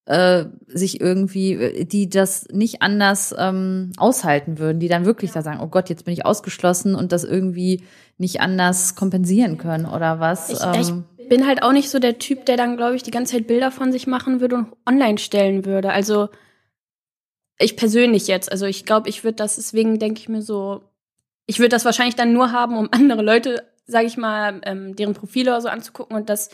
[0.05, 5.59] äh, sich irgendwie, die das nicht anders ähm, aushalten würden, die dann wirklich da sagen,
[5.62, 7.83] oh Gott, jetzt bin ich ausgeschlossen und das irgendwie
[8.17, 10.49] nicht anders kompensieren können oder was.
[10.49, 13.12] Ich, ähm, ich bin halt auch nicht so der Typ, der dann, glaube ich, die
[13.12, 15.91] ganze Zeit Bilder von sich machen würde und online stellen würde.
[15.91, 16.29] Also
[17.59, 20.81] ich persönlich jetzt, also ich glaube, ich würde das, deswegen denke ich mir so,
[21.49, 25.15] ich würde das wahrscheinlich dann nur haben, um andere Leute, sage ich mal, ähm, deren
[25.15, 26.51] Profile oder so anzugucken und das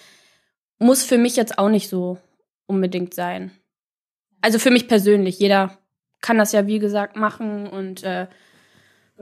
[0.79, 2.17] muss für mich jetzt auch nicht so
[2.65, 3.51] unbedingt sein.
[4.41, 5.77] Also für mich persönlich, jeder
[6.21, 8.27] kann das ja wie gesagt machen und äh,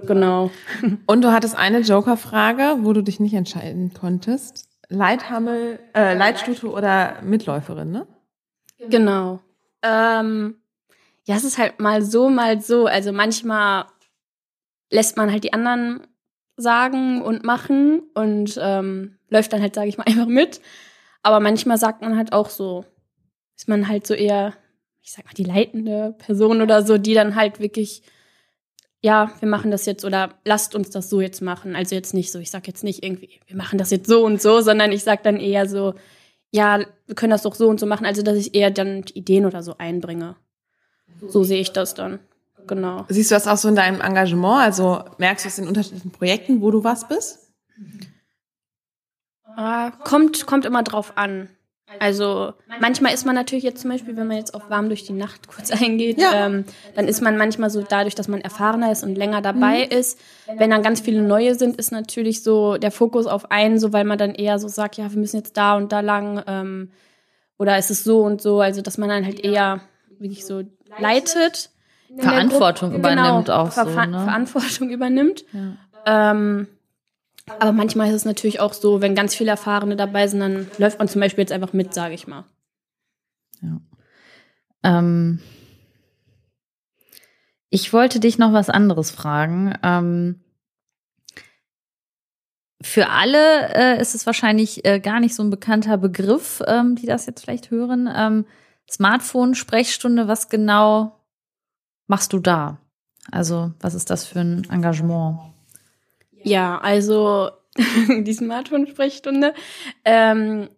[0.06, 0.52] genau.
[1.06, 4.70] Und du hattest eine Joker-Frage, wo du dich nicht entscheiden konntest.
[4.90, 8.08] Leithammel, äh, Leitstute oder Mitläuferin, ne?
[8.90, 9.40] Genau.
[9.82, 10.56] Ähm,
[11.26, 12.86] ja, es ist halt mal so, mal so.
[12.86, 13.86] Also manchmal
[14.94, 16.02] lässt man halt die anderen
[16.56, 20.62] sagen und machen und ähm, läuft dann halt, sage ich mal, einfach mit.
[21.24, 22.86] Aber manchmal sagt man halt auch so,
[23.58, 24.54] ist man halt so eher,
[25.02, 28.04] ich sag mal, die leitende Person oder so, die dann halt wirklich,
[29.02, 31.76] ja, wir machen das jetzt oder lasst uns das so jetzt machen.
[31.76, 34.42] Also jetzt nicht so, ich sag jetzt nicht irgendwie, wir machen das jetzt so und
[34.42, 35.96] so, sondern ich sag dann eher so,
[36.52, 38.06] ja, wir können das doch so und so machen.
[38.06, 40.36] Also dass ich eher dann Ideen oder so einbringe.
[41.28, 42.20] So sehe ich das dann.
[42.68, 43.06] Genau.
[43.10, 44.62] Siehst du das auch so in deinem Engagement?
[44.62, 47.52] Also merkst du es in unterschiedlichen Projekten, wo du was bist?
[49.58, 51.50] Äh, kommt, kommt immer drauf an.
[52.00, 55.14] Also manchmal ist man natürlich jetzt zum Beispiel, wenn man jetzt auf warm durch die
[55.14, 56.46] Nacht kurz eingeht, ja.
[56.46, 59.98] ähm, dann ist man manchmal so dadurch, dass man erfahrener ist und länger dabei mhm.
[59.98, 60.20] ist.
[60.48, 64.06] Wenn dann ganz viele neue sind, ist natürlich so der Fokus auf einen, so weil
[64.06, 66.92] man dann eher so sagt, ja, wir müssen jetzt da und da lang ähm,
[67.60, 69.82] oder ist es so und so, also dass man dann halt eher
[70.20, 70.64] wirklich so
[71.00, 71.70] leitet.
[72.18, 74.24] Verantwortung übernimmt genau, auch so, Ver ne?
[74.24, 75.46] Verantwortung übernimmt.
[75.54, 76.32] Ja.
[76.32, 76.68] Ähm,
[77.60, 81.00] aber manchmal ist es natürlich auch so, wenn ganz viele Erfahrene dabei sind, dann läuft
[81.00, 82.46] man zum Beispiel jetzt einfach mit, sage ich mal.
[83.62, 83.82] Ja.
[84.84, 85.40] Ähm,
[87.70, 89.78] ich wollte dich noch was anderes fragen.
[89.84, 90.42] Ähm,
[92.82, 97.06] für alle äh, ist es wahrscheinlich äh, gar nicht so ein bekannter Begriff, ähm, die
[97.06, 98.10] das jetzt vielleicht hören.
[98.14, 98.46] Ähm,
[98.90, 101.23] Smartphone, Sprechstunde, was genau
[102.08, 102.80] machst du da?
[103.32, 105.40] Also, was ist das für ein Engagement?
[106.44, 107.52] Ja, also
[108.10, 109.54] die Smartphone-Sprechstunde.
[110.06, 110.70] Ähm,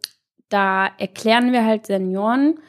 [0.49, 2.59] da erklären wir halt Senioren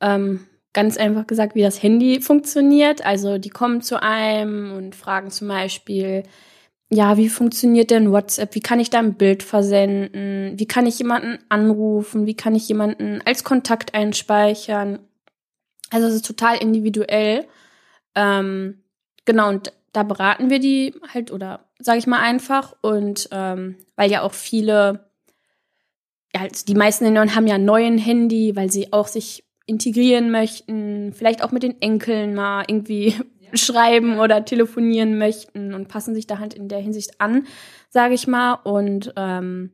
[0.00, 3.04] ähm, ganz einfach gesagt, wie das Handy funktioniert.
[3.04, 6.24] Also die kommen zu einem und fragen zum Beispiel,
[6.92, 8.54] ja, wie funktioniert denn WhatsApp?
[8.54, 10.58] Wie kann ich da ein Bild versenden?
[10.58, 12.26] Wie kann ich jemanden anrufen?
[12.26, 14.98] Wie kann ich jemanden als Kontakt einspeichern?
[15.90, 17.46] Also es ist total individuell.
[18.14, 18.82] Ähm,
[19.24, 22.74] genau, und da beraten wir die halt oder sage ich mal einfach.
[22.82, 25.10] Und ähm, weil ja auch viele,
[26.34, 31.12] ja, also die meisten Senioren haben ja neuen Handy, weil sie auch sich integrieren möchten,
[31.12, 33.56] vielleicht auch mit den Enkeln mal irgendwie ja.
[33.56, 37.46] schreiben oder telefonieren möchten und passen sich da halt in der Hinsicht an,
[37.88, 38.54] sage ich mal.
[38.54, 39.72] Und ähm,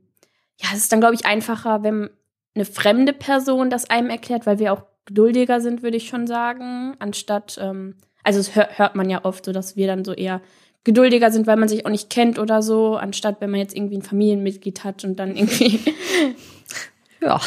[0.61, 2.11] ja, es ist dann, glaube ich, einfacher, wenn
[2.55, 6.97] eine fremde Person das einem erklärt, weil wir auch geduldiger sind, würde ich schon sagen,
[6.99, 7.97] anstatt, ähm,
[8.27, 10.41] also es hört, hört man ja oft so, dass wir dann so eher
[10.85, 13.97] geduldiger sind, weil man sich auch nicht kennt oder so, anstatt wenn man jetzt irgendwie
[13.97, 15.81] ein Familienmitglied hat und dann irgendwie
[17.21, 17.41] ja,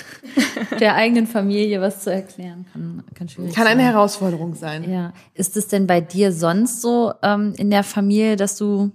[0.80, 4.90] der eigenen Familie was zu erklären kann, kann schwierig Kann eine Herausforderung sein.
[4.90, 5.12] Ja.
[5.34, 8.90] Ist es denn bei dir sonst so ähm, in der Familie, dass du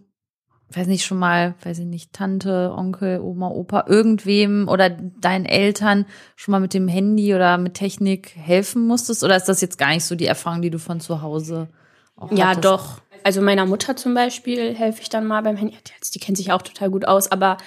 [0.76, 6.06] weiß nicht, schon mal, weiß ich nicht, Tante, Onkel, Oma, Opa, irgendwem oder deinen Eltern
[6.36, 9.24] schon mal mit dem Handy oder mit Technik helfen musstest?
[9.24, 11.70] Oder ist das jetzt gar nicht so die Erfahrung, die du von zu Hause
[12.16, 12.66] auch Ja, hattest?
[12.66, 13.02] doch.
[13.24, 15.76] Also meiner Mutter zum Beispiel helfe ich dann mal beim Handy.
[15.76, 17.58] Die, die kennt sich auch total gut aus, aber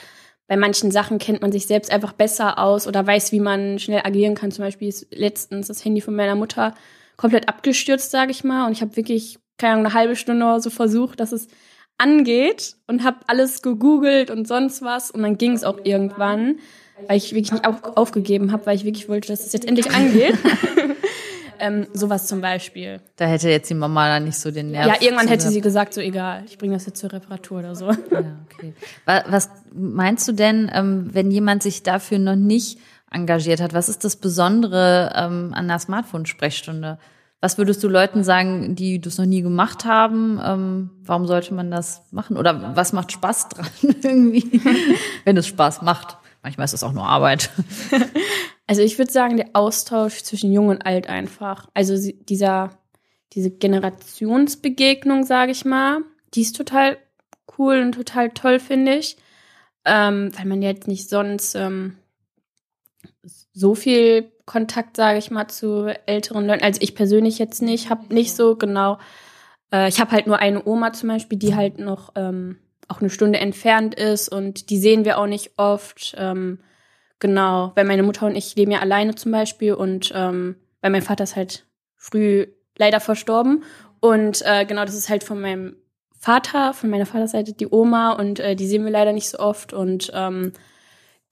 [0.46, 4.02] bei manchen Sachen kennt man sich selbst einfach besser aus oder weiß, wie man schnell
[4.04, 4.50] agieren kann.
[4.50, 6.74] Zum Beispiel ist letztens das Handy von meiner Mutter
[7.16, 8.66] komplett abgestürzt, sage ich mal.
[8.66, 11.46] Und ich habe wirklich, keine Ahnung, eine halbe Stunde oder so versucht, dass es
[11.98, 15.10] angeht und habe alles gegoogelt und sonst was.
[15.10, 16.56] Und dann ging es auch irgendwann,
[17.08, 19.90] weil ich wirklich nicht auf, aufgegeben habe, weil ich wirklich wollte, dass es jetzt endlich
[19.94, 20.36] angeht.
[21.60, 23.00] ähm, sowas zum Beispiel.
[23.16, 24.86] Da hätte jetzt die Mama dann nicht so den Nerv.
[24.88, 27.86] Ja, irgendwann hätte sie gesagt, so egal, ich bringe das jetzt zur Reparatur oder so.
[27.90, 28.74] Ja, okay.
[29.04, 32.78] Wa- Was meinst du denn, ähm, wenn jemand sich dafür noch nicht
[33.10, 33.72] engagiert hat?
[33.72, 36.98] Was ist das Besondere ähm, an der Smartphone-Sprechstunde?
[37.44, 40.40] Was würdest du Leuten sagen, die das noch nie gemacht haben?
[40.42, 42.38] Ähm, warum sollte man das machen?
[42.38, 44.62] Oder was macht Spaß dran irgendwie?
[45.24, 46.16] wenn es Spaß macht.
[46.42, 47.50] Manchmal ist es auch nur Arbeit.
[48.66, 51.68] Also ich würde sagen, der Austausch zwischen Jung und Alt einfach.
[51.74, 52.70] Also dieser,
[53.34, 56.00] diese Generationsbegegnung, sage ich mal,
[56.32, 56.96] die ist total
[57.58, 59.18] cool und total toll, finde ich.
[59.84, 61.98] Ähm, weil man jetzt nicht sonst ähm,
[63.54, 66.64] so viel Kontakt, sage ich mal, zu älteren Leuten.
[66.64, 68.98] Also ich persönlich jetzt nicht, habe nicht so genau.
[69.72, 73.08] Äh, ich habe halt nur eine Oma zum Beispiel, die halt noch ähm, auch eine
[73.08, 76.14] Stunde entfernt ist und die sehen wir auch nicht oft.
[76.18, 76.58] Ähm,
[77.24, 81.00] Genau, weil meine Mutter und ich leben ja alleine zum Beispiel und ähm, weil mein
[81.00, 81.64] Vater ist halt
[81.96, 83.64] früh leider verstorben
[84.00, 85.76] und äh, genau, das ist halt von meinem
[86.18, 89.72] Vater, von meiner Vaterseite die Oma und äh, die sehen wir leider nicht so oft
[89.72, 90.52] und ähm,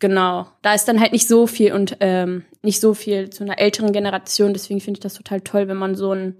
[0.02, 3.58] genau, da ist dann halt nicht so viel und ähm, nicht so viel zu einer
[3.58, 6.36] älteren Generation, deswegen finde ich das total toll, wenn man so ein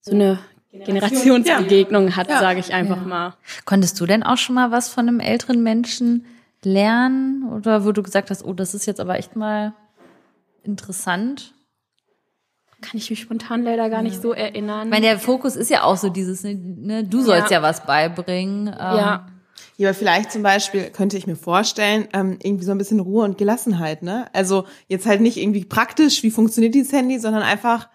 [0.00, 0.38] so eine
[0.72, 2.40] Generationsbegegnung hat, Ja.
[2.40, 3.06] sage ich einfach Ja.
[3.06, 3.34] mal.
[3.66, 6.24] Konntest du denn auch schon mal was von einem älteren Menschen
[6.64, 7.44] lernen?
[7.52, 9.74] Oder wo du gesagt hast, oh, das ist jetzt aber echt mal
[10.64, 11.52] interessant?
[12.80, 14.88] Kann ich mich spontan leider gar nicht so erinnern.
[14.88, 17.62] Ich meine, der Fokus ist ja auch so dieses, ne, ne du sollst ja, Ja.
[17.62, 18.66] was beibringen.
[18.68, 19.26] Ähm, ja.
[19.82, 23.24] Ja, aber vielleicht zum Beispiel könnte ich mir vorstellen, ähm, irgendwie so ein bisschen Ruhe
[23.24, 24.26] und Gelassenheit, ne?
[24.32, 27.88] Also jetzt halt nicht irgendwie praktisch, wie funktioniert dieses Handy, sondern einfach,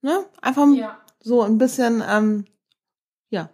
[0.00, 0.24] ne?
[0.40, 0.98] Einfach Ja.
[1.22, 2.46] so ein bisschen, ähm,
[3.28, 3.50] ja,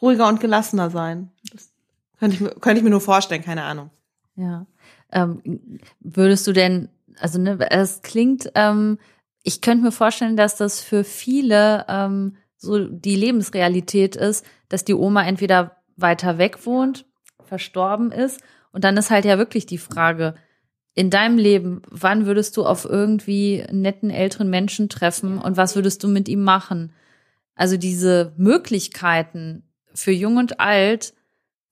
[0.00, 1.30] ruhiger und gelassener sein.
[1.52, 1.70] Das
[2.18, 3.90] könnte ich mir, könnte ich mir nur vorstellen, keine Ahnung.
[4.34, 4.64] Ja.
[5.12, 6.88] Ähm, würdest du denn,
[7.20, 8.98] also ne, es klingt, ähm,
[9.42, 14.94] ich könnte mir vorstellen, dass das für viele ähm, so die Lebensrealität ist, dass die
[14.94, 17.04] Oma entweder weiter weg wohnt,
[17.44, 18.40] verstorben ist
[18.72, 20.34] und dann ist halt ja wirklich die Frage,
[20.96, 25.74] in deinem Leben, wann würdest du auf irgendwie einen netten älteren Menschen treffen und was
[25.74, 26.92] würdest du mit ihm machen?
[27.56, 31.14] Also diese Möglichkeiten für jung und alt,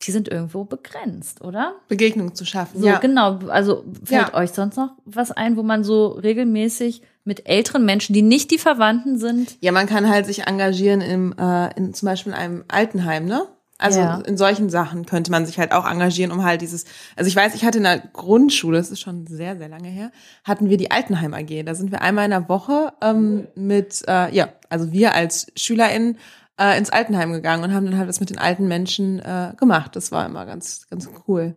[0.02, 1.76] die sind irgendwo begrenzt, oder?
[1.88, 2.80] Begegnung zu schaffen.
[2.80, 2.98] So, ja.
[2.98, 3.38] genau.
[3.48, 4.34] Also fällt Ja.
[4.34, 8.58] euch sonst noch was ein, wo man so regelmäßig mit älteren Menschen, die nicht die
[8.58, 12.64] Verwandten sind, Ja, man kann halt sich engagieren im, äh, in zum Beispiel in einem
[12.66, 13.46] Altenheim, ne?
[13.82, 14.20] Also Ja.
[14.20, 16.84] in solchen Sachen könnte man sich halt auch engagieren, um halt dieses,
[17.16, 20.12] also ich weiß, ich hatte in der Grundschule, das ist schon sehr, sehr lange her,
[20.44, 21.64] hatten wir die Altenheim AG.
[21.64, 26.18] Da sind wir einmal in der Woche ähm, mit, äh, ja, also wir als SchülerInnen
[26.58, 29.96] äh, ins Altenheim gegangen und haben dann halt was mit den alten Menschen äh, gemacht.
[29.96, 31.56] Das war immer ganz, ganz cool.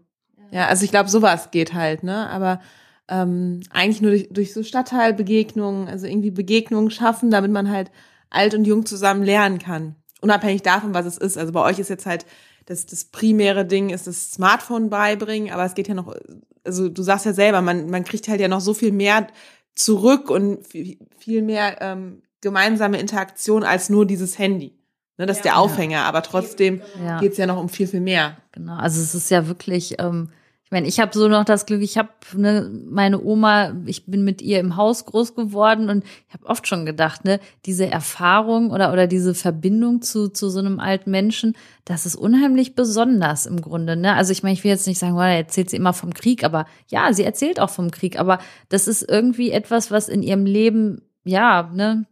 [0.52, 2.30] Ja, also ich glaube, sowas geht halt, ne?
[2.30, 2.62] Aber
[3.08, 7.92] ähm, eigentlich nur durch, durch so Stadtteilbegegnungen, also irgendwie Begegnungen schaffen, damit man halt
[8.30, 9.96] alt und jung zusammen lernen kann.
[10.26, 11.38] Unabhängig davon, was es ist.
[11.38, 12.26] Also bei euch ist jetzt halt
[12.66, 16.16] das, das primäre Ding ist das Smartphone beibringen, aber es geht ja noch,
[16.64, 19.28] also du sagst ja selber, man, man kriegt halt ja noch so viel mehr
[19.76, 24.74] zurück und viel, mehr ähm, gemeinsame Interaktion als nur dieses Handy.
[25.20, 27.20] Ne, das ist der Aufhänger, aber trotzdem Ja.
[27.20, 28.38] geht's ja noch um viel, viel mehr.
[28.52, 30.32] Genau, also es ist ja wirklich, ähm,
[30.66, 34.24] ich meine, ich habe so noch das Glück, ich habe ne, meine Oma, ich bin
[34.24, 38.72] mit ihr im Haus groß geworden und ich habe oft schon gedacht, ne, diese Erfahrung
[38.72, 43.62] oder oder diese Verbindung zu zu so einem alten Menschen, das ist unheimlich besonders im
[43.62, 44.16] Grunde, ne?
[44.16, 46.66] Also ich meine, ich will jetzt nicht sagen, oh, erzählt sie immer vom Krieg, aber
[46.88, 51.04] ja, sie erzählt auch vom Krieg, aber das ist irgendwie etwas, was in ihrem Leben
[51.24, 52.08] ja, ne,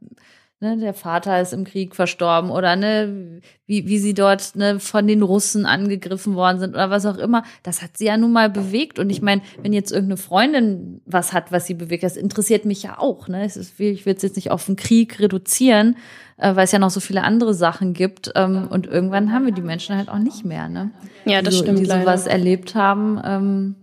[0.64, 5.06] ne, der Vater ist im Krieg verstorben oder ne, wie, wie sie dort ne, von
[5.06, 8.50] den Russen angegriffen worden sind oder was auch immer, das hat sie ja nun mal
[8.50, 8.98] bewegt.
[8.98, 12.82] Und ich meine, wenn jetzt irgendeine Freundin was hat, was sie bewegt, das interessiert mich
[12.82, 13.28] ja auch.
[13.28, 13.44] Ne?
[13.46, 15.98] Es ist, ich will es jetzt nicht auf den Krieg reduzieren,
[16.38, 18.32] äh, weil es ja noch so viele andere Sachen gibt.
[18.36, 20.90] Ähm, und irgendwann haben wir die Menschen halt auch nicht mehr, ne?
[21.26, 22.02] Ja, das die, so- stimmt Die leider.
[22.02, 23.22] sowas erlebt haben.
[23.24, 23.76] Ähm,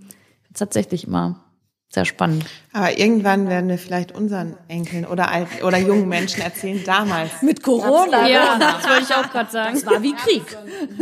[0.54, 1.44] tatsächlich immer
[1.92, 2.46] Sehr spannend.
[2.72, 7.42] Aber irgendwann werden wir vielleicht unseren Enkeln oder alt oder jungen Menschen erzählen, damals.
[7.42, 8.28] Mit Corona.
[8.28, 9.74] Ja, das wollte ich auch gerade sagen.
[9.74, 10.44] Das war wie Krieg.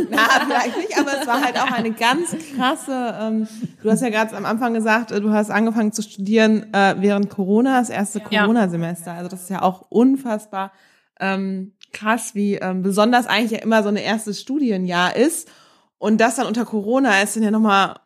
[0.09, 3.15] Na, vielleicht nicht, aber es war halt auch eine ganz krasse.
[3.21, 3.47] Ähm,
[3.83, 7.29] du hast ja gerade am Anfang gesagt, äh, du hast angefangen zu studieren äh, während
[7.29, 8.19] Corona, das erste.
[8.19, 9.13] Corona-Semester.
[9.13, 10.71] Also das ist ja auch unfassbar
[11.19, 15.49] ähm, krass, wie ähm, besonders eigentlich ja immer so ein erstes Studienjahr ist.
[15.97, 17.99] Und das dann unter Corona ist dann ja nochmal,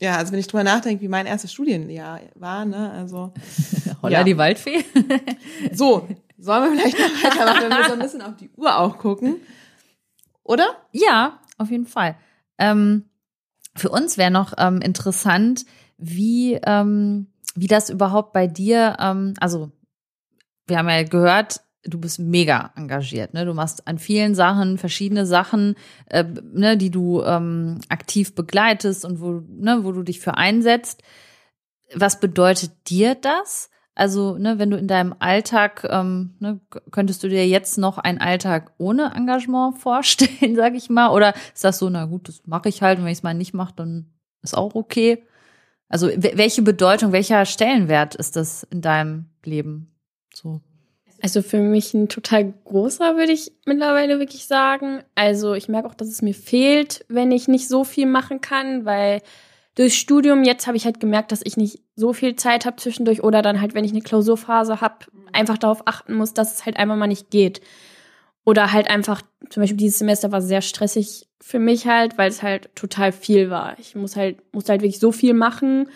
[0.00, 3.32] ja, also wenn ich drüber nachdenke, wie mein erstes Studienjahr war, ne, also.
[4.02, 4.24] Holla Ja.
[4.24, 4.84] die Waldfee.
[5.72, 6.08] So,
[6.38, 9.36] sollen wir vielleicht noch weitermachen, wenn wir so ein bisschen auf die Uhr auch gucken?
[10.42, 10.66] Oder?
[10.92, 12.16] Ja, auf jeden Fall.
[12.58, 13.04] Ähm,
[13.76, 15.64] für uns wäre noch ähm, interessant,
[15.98, 19.70] wie, ähm, wie das überhaupt bei dir, ähm, also
[20.66, 23.44] wir haben ja gehört, du bist mega engagiert, ne?
[23.44, 29.20] Du machst an vielen Sachen verschiedene Sachen, äh, ne, die du ähm, aktiv begleitest und
[29.20, 31.02] wo, ne, wo du dich für einsetzt.
[31.94, 33.70] Was bedeutet dir das?
[33.94, 38.18] Also, ne, wenn du in deinem Alltag, ähm, ne, könntest du dir jetzt noch einen
[38.18, 41.10] Alltag ohne Engagement vorstellen, sag ich mal?
[41.10, 43.34] Oder ist das so, na gut, das mache ich halt und wenn ich es mal
[43.34, 44.06] nicht mache, dann
[44.42, 45.24] ist auch okay?
[45.88, 49.92] Also, wel- welche Bedeutung, welcher Stellenwert ist das in deinem Leben?
[50.32, 50.60] So.
[51.22, 55.02] Also für mich ein total großer, würde ich mittlerweile wirklich sagen.
[55.14, 58.84] Also ich merke auch, dass es mir fehlt, wenn ich nicht so viel machen kann,
[58.86, 59.20] weil
[59.74, 63.22] durchs Studium jetzt habe ich halt gemerkt, dass ich nicht so viel Zeit habe zwischendurch
[63.22, 66.76] oder dann halt, wenn ich eine Klausurphase habe, einfach darauf achten muss, dass es halt
[66.76, 67.60] einfach mal nicht geht.
[68.44, 72.42] Oder halt einfach, zum Beispiel dieses Semester war sehr stressig für mich halt, weil es
[72.42, 73.78] halt total viel war.
[73.78, 75.88] Ich muss halt, musste halt wirklich so viel machen,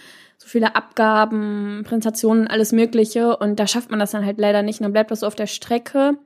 [0.44, 3.36] so viele Abgaben, Präsentationen, alles Mögliche.
[3.36, 4.80] Und da schafft man das dann halt leider nicht.
[4.80, 6.18] Und dann bleibt das so auf der Strecke.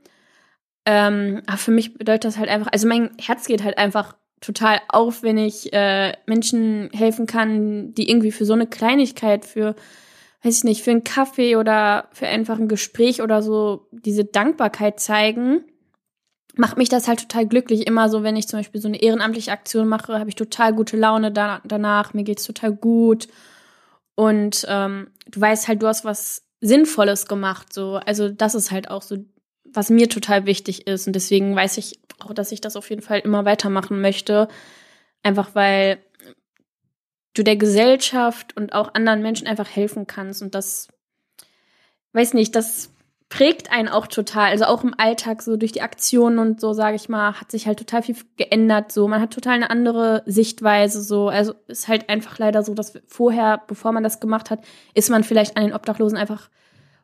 [0.84, 4.80] Ähm, aber für mich bedeutet das halt einfach, also mein Herz geht halt einfach total
[4.88, 9.76] auf, wenn ich äh, Menschen helfen kann, die irgendwie für so eine Kleinigkeit, für,
[10.42, 14.98] weiß ich nicht, für einen Kaffee oder für einfach ein Gespräch oder so diese Dankbarkeit
[14.98, 15.64] zeigen,
[16.56, 17.86] macht mich das halt total glücklich.
[17.86, 20.96] Immer so, wenn ich zum Beispiel so eine ehrenamtliche Aktion mache, habe ich total gute
[20.96, 23.28] Laune da, danach, mir geht's total gut.
[24.18, 27.72] Und ähm, du weißt halt, du hast was Sinnvolles gemacht.
[27.72, 29.18] So, also das ist halt auch so,
[29.62, 31.06] was mir total wichtig ist.
[31.06, 34.48] Und deswegen weiß ich auch, dass ich das auf jeden Fall immer weitermachen möchte.
[35.22, 36.02] Einfach weil
[37.34, 40.42] du der Gesellschaft und auch anderen Menschen einfach helfen kannst.
[40.42, 40.88] Und das,
[42.12, 42.90] weiß nicht, das
[43.28, 44.50] prägt einen auch total.
[44.50, 47.66] Also auch im Alltag, so durch die Aktionen und so, sage ich mal, hat sich
[47.66, 48.90] halt total viel geändert.
[48.90, 51.02] So, man hat total eine andere Sichtweise.
[51.02, 54.60] So, also ist halt einfach leider so, dass vorher, bevor man das gemacht hat,
[54.94, 56.48] ist man vielleicht an den Obdachlosen einfach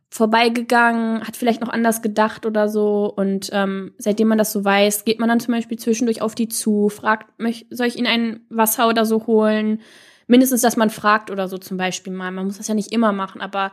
[0.08, 3.12] vorbeigegangen, hat vielleicht noch anders gedacht oder so.
[3.14, 6.48] Und ähm, seitdem man das so weiß, geht man dann zum Beispiel zwischendurch auf die
[6.48, 7.26] zu, fragt,
[7.70, 9.80] soll ich ihnen ein Wasser oder so holen?
[10.26, 12.30] Mindestens, dass man fragt oder so zum Beispiel mal.
[12.30, 13.72] Man muss das ja nicht immer machen, aber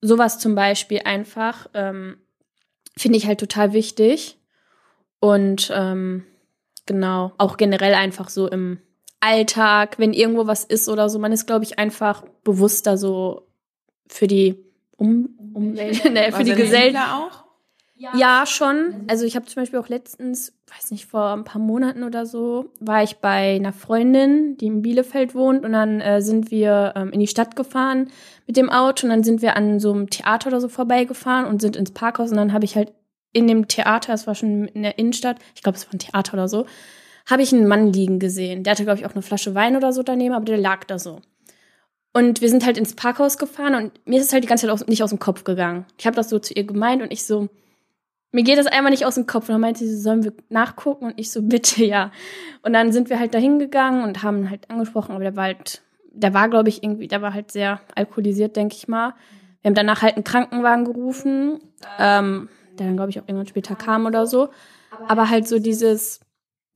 [0.00, 2.18] sowas zum Beispiel einfach ähm,
[2.96, 4.38] finde ich halt total wichtig.
[5.20, 6.24] Und ähm,
[6.86, 8.78] genau, auch generell einfach so im
[9.20, 13.46] Alltag, wenn irgendwo was ist oder so, man ist, glaube ich, einfach bewusster so
[14.08, 14.56] für die
[14.96, 17.12] um Umwelt, ne, für die Also Gesellschaft.
[17.12, 17.46] auch?
[17.98, 19.06] Ja, schon.
[19.08, 22.66] Also ich habe zum Beispiel auch letztens, weiß nicht, vor ein paar Monaten oder so,
[22.78, 27.10] war ich bei einer Freundin, die in Bielefeld wohnt und dann äh, sind wir ähm,
[27.12, 28.10] in die Stadt gefahren
[28.46, 31.60] mit dem Auto und dann sind wir an so einem Theater oder so vorbeigefahren und
[31.60, 32.92] sind ins Parkhaus und dann habe ich halt
[33.32, 36.34] in dem Theater, es war schon in der Innenstadt, ich glaube, es war ein Theater
[36.34, 36.66] oder so,
[37.28, 38.62] habe ich einen Mann liegen gesehen.
[38.62, 40.98] Der hatte, glaube ich, auch eine Flasche Wein oder so daneben, aber der lag da
[40.98, 41.20] so.
[42.12, 44.72] Und wir sind halt ins Parkhaus gefahren und mir ist es halt die ganze Zeit
[44.72, 45.84] aus, nicht aus dem Kopf gegangen.
[45.98, 47.48] Ich habe das so zu ihr gemeint und ich so,
[48.32, 49.48] mir geht das einmal nicht aus dem Kopf.
[49.48, 51.06] Und dann meinte sie, sollen wir nachgucken?
[51.06, 52.12] Und ich so, bitte, ja.
[52.62, 55.82] Und dann sind wir halt dahin gegangen und haben halt angesprochen, aber der war halt,
[56.16, 59.14] der war, glaube ich, irgendwie, der war halt sehr alkoholisiert, denke ich mal.
[59.62, 61.60] Wir haben danach halt einen Krankenwagen gerufen,
[61.98, 62.48] ähm,
[62.78, 64.48] der dann, glaube ich, auch irgendwann später kam oder so.
[65.08, 66.20] Aber halt so dieses,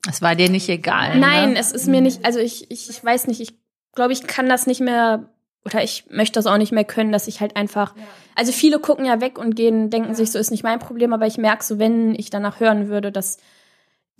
[0.09, 1.19] Es war dir nicht egal.
[1.19, 1.59] Nein, ne?
[1.59, 3.55] es ist mir nicht, also ich, ich, ich weiß nicht, ich
[3.95, 5.29] glaube, ich kann das nicht mehr
[5.65, 7.95] oder ich möchte das auch nicht mehr können, dass ich halt einfach,
[8.35, 11.27] also viele gucken ja weg und gehen, denken sich, so ist nicht mein Problem, aber
[11.27, 13.39] ich merke so, wenn ich danach hören würde, dass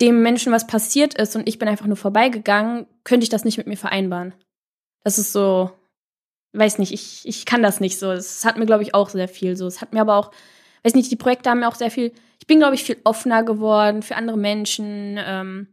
[0.01, 3.57] dem Menschen was passiert ist und ich bin einfach nur vorbeigegangen, könnte ich das nicht
[3.57, 4.33] mit mir vereinbaren.
[5.03, 5.71] Das ist so,
[6.53, 8.11] weiß nicht, ich, ich kann das nicht so.
[8.11, 9.67] Es hat mir, glaube ich, auch sehr viel so.
[9.67, 10.31] Es hat mir aber auch,
[10.83, 13.43] weiß nicht, die Projekte haben mir auch sehr viel, ich bin, glaube ich, viel offener
[13.43, 15.17] geworden für andere Menschen.
[15.19, 15.67] Ähm,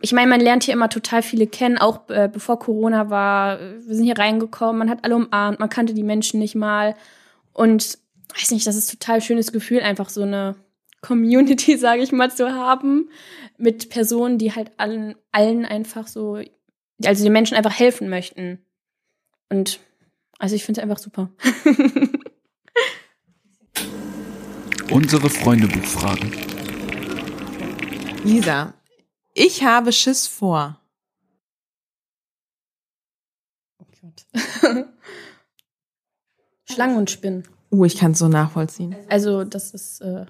[0.00, 3.60] ich meine, man lernt hier immer total viele kennen, auch äh, bevor Corona war.
[3.60, 6.96] Wir sind hier reingekommen, man hat alle umarmt, man kannte die Menschen nicht mal.
[7.52, 7.98] Und
[8.36, 10.56] weiß nicht, das ist total schönes Gefühl, einfach so eine
[11.00, 13.08] Community, sage ich mal, zu haben,
[13.56, 16.40] mit Personen, die halt allen, allen einfach so,
[17.02, 18.64] also den Menschen einfach helfen möchten.
[19.50, 19.80] Und
[20.38, 21.30] Also ich finde es einfach super.
[24.90, 26.30] Unsere Freundebuchfragen.
[28.24, 28.74] Lisa,
[29.32, 30.80] ich habe Schiss vor.
[33.78, 34.26] Oh Gott.
[36.70, 37.48] Schlangen und Spinnen.
[37.70, 38.94] Uh, ich kann es so nachvollziehen.
[39.08, 40.26] Also das ist, äh,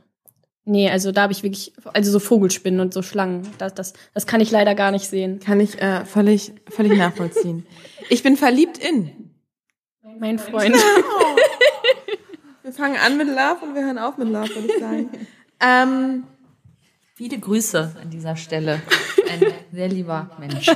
[0.64, 4.26] nee, also da habe ich wirklich, also so Vogelspinnen und so Schlangen, das, das, das
[4.26, 5.40] kann ich leider gar nicht sehen.
[5.40, 7.66] Kann ich äh, völlig, völlig nachvollziehen.
[8.10, 9.30] Ich bin verliebt in.
[10.18, 10.76] Mein Freund.
[12.62, 15.10] Wir fangen an mit Love und wir hören auf mit Love, würde ich sagen.
[15.60, 16.24] ähm,
[17.16, 18.80] Viele Grüße an dieser Stelle.
[19.30, 20.66] Ein sehr lieber Mensch.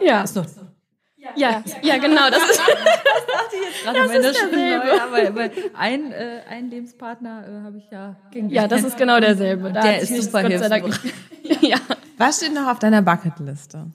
[0.00, 0.24] Ja.
[1.36, 2.60] Ja, ja, genau, das ist,
[3.84, 4.86] Gerade am Ende ist schon derselbe.
[4.86, 8.70] neu, ja, weil, weil ein, äh, ein Lebenspartner äh, habe ich ja kennengelernt.
[8.70, 9.72] ja, das ist genau derselbe.
[9.72, 11.12] Da Der ist super Gott sei Dank hilfreich.
[11.44, 11.76] nicht- Ja.
[12.16, 13.86] was steht noch auf deiner Bucketliste?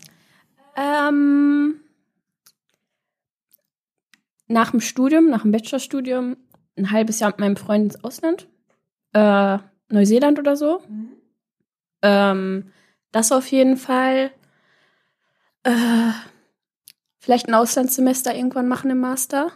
[0.76, 1.76] Ähm,
[4.48, 6.38] nach dem Studium, nach dem Bachelorstudium,
[6.78, 8.48] ein halbes Jahr mit meinem Freund ins Ausland.
[9.14, 9.60] Äh,
[9.90, 10.82] Neuseeland oder so.
[12.02, 12.72] Ähm,
[13.12, 14.32] das auf jeden Fall.
[15.64, 15.72] Äh,
[17.24, 19.54] vielleicht ein Auslandssemester irgendwann machen im Master.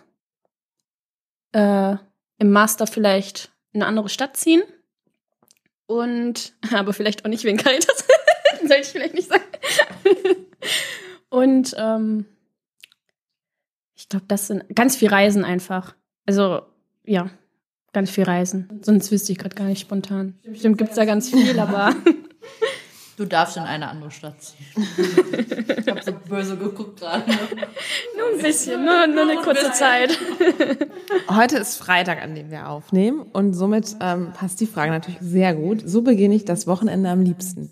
[1.52, 1.98] Äh,
[2.40, 4.64] Im Master vielleicht in eine andere Stadt ziehen.
[5.86, 8.08] Und, aber vielleicht auch nicht wegen Caritas.
[8.60, 9.44] Sollte ich vielleicht nicht sagen.
[11.30, 12.26] Und ähm,
[13.96, 15.94] ich glaube, das sind ganz viel Reisen einfach.
[16.26, 16.62] Also,
[17.04, 17.30] ja,
[17.92, 18.80] ganz viel Reisen.
[18.82, 20.40] Sonst wüsste ich gerade gar nicht spontan.
[20.44, 21.94] Bestimmt gibt es da ganz viel, aber
[23.18, 24.66] Du darfst in eine andere Stadt ziehen.
[25.80, 27.24] Ich habe so böse geguckt gerade.
[27.26, 30.18] nur ein bisschen, nur, nur eine kurze Zeit.
[31.30, 35.56] Heute ist Freitag, an dem wir aufnehmen und somit ähm, passt die Frage natürlich sehr
[35.56, 35.82] gut.
[35.86, 37.72] So beginne ich das Wochenende am liebsten.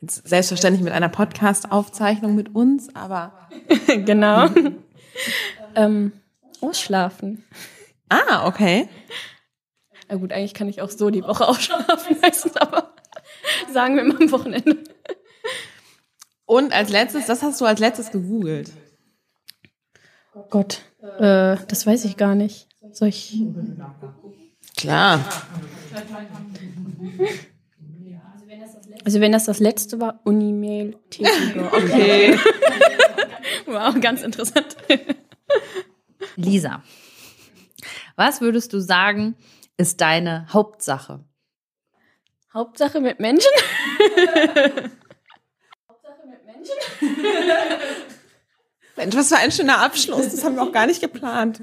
[0.00, 3.48] Jetzt selbstverständlich mit einer Podcast-Aufzeichnung mit uns, aber
[3.86, 4.48] genau.
[5.74, 6.12] ähm,
[6.60, 7.44] ausschlafen.
[8.08, 8.88] ah, okay.
[10.08, 12.91] Na gut, eigentlich kann ich auch so die Woche ausschlafen meistens, aber
[13.72, 14.78] sagen wir mal am Wochenende.
[16.46, 18.72] Und als letztes, das hast du als letztes gegoogelt.
[20.50, 20.82] Gott,
[21.18, 22.68] äh, das weiß ich gar nicht.
[22.92, 23.42] Soll ich?
[24.76, 25.20] Klar.
[29.04, 31.72] Also wenn das das letzte war, Unimail Tätiger.
[31.72, 32.38] Okay.
[33.66, 34.76] wow, ganz interessant.
[36.36, 36.82] Lisa,
[38.16, 39.36] was würdest du sagen,
[39.76, 41.24] ist deine Hauptsache?
[42.54, 43.50] Hauptsache mit Menschen.
[48.96, 50.30] Mensch, was für ein schöner Abschluss.
[50.30, 51.62] Das haben wir auch gar nicht geplant.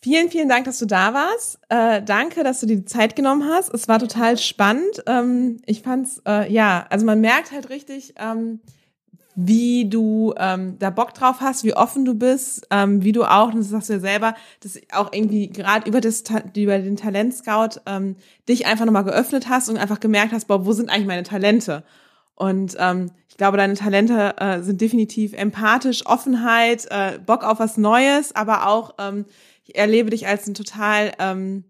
[0.00, 1.58] Vielen, vielen Dank, dass du da warst.
[1.68, 3.74] Äh, danke, dass du dir die Zeit genommen hast.
[3.74, 5.02] Es war total spannend.
[5.06, 8.60] Ähm, ich fand's, äh, ja, also man merkt halt richtig, ähm,
[9.40, 13.52] wie du ähm, da Bock drauf hast, wie offen du bist, ähm, wie du auch,
[13.52, 16.24] und das sagst du ja selber, dass auch irgendwie gerade über das
[16.56, 18.16] über den Talentscout ähm,
[18.48, 21.84] dich einfach nochmal geöffnet hast und einfach gemerkt hast, boah, wo sind eigentlich meine Talente?
[22.34, 27.76] Und ähm, ich glaube, deine Talente äh, sind definitiv empathisch, Offenheit, äh, Bock auf was
[27.76, 29.24] Neues, aber auch ähm,
[29.66, 31.62] ich erlebe dich als ein total ähm,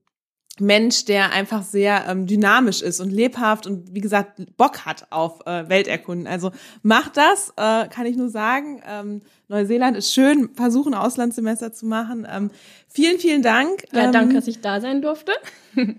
[0.60, 5.46] Mensch, der einfach sehr ähm, dynamisch ist und lebhaft und wie gesagt Bock hat auf
[5.46, 6.26] äh, Welterkunden.
[6.26, 6.50] Also
[6.82, 8.82] mach das, äh, kann ich nur sagen.
[8.88, 12.26] Ähm, Neuseeland ist schön, versuchen Auslandssemester zu machen.
[12.30, 12.50] Ähm,
[12.86, 13.84] vielen, vielen Dank.
[13.92, 15.32] Ja, ähm, danke, dass ich da sein durfte.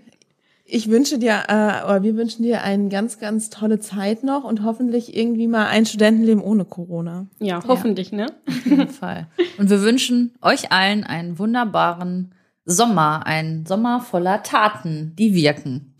[0.64, 4.62] ich wünsche dir, äh, oder wir wünschen dir eine ganz, ganz tolle Zeit noch und
[4.62, 7.26] hoffentlich irgendwie mal ein Studentenleben ohne Corona.
[7.40, 8.26] Ja, hoffentlich, ne?
[8.46, 9.26] Auf jeden Fall.
[9.58, 12.32] Und wir wünschen euch allen einen wunderbaren
[12.64, 15.96] Sommer, einen Sommer voller Taten, die wirken.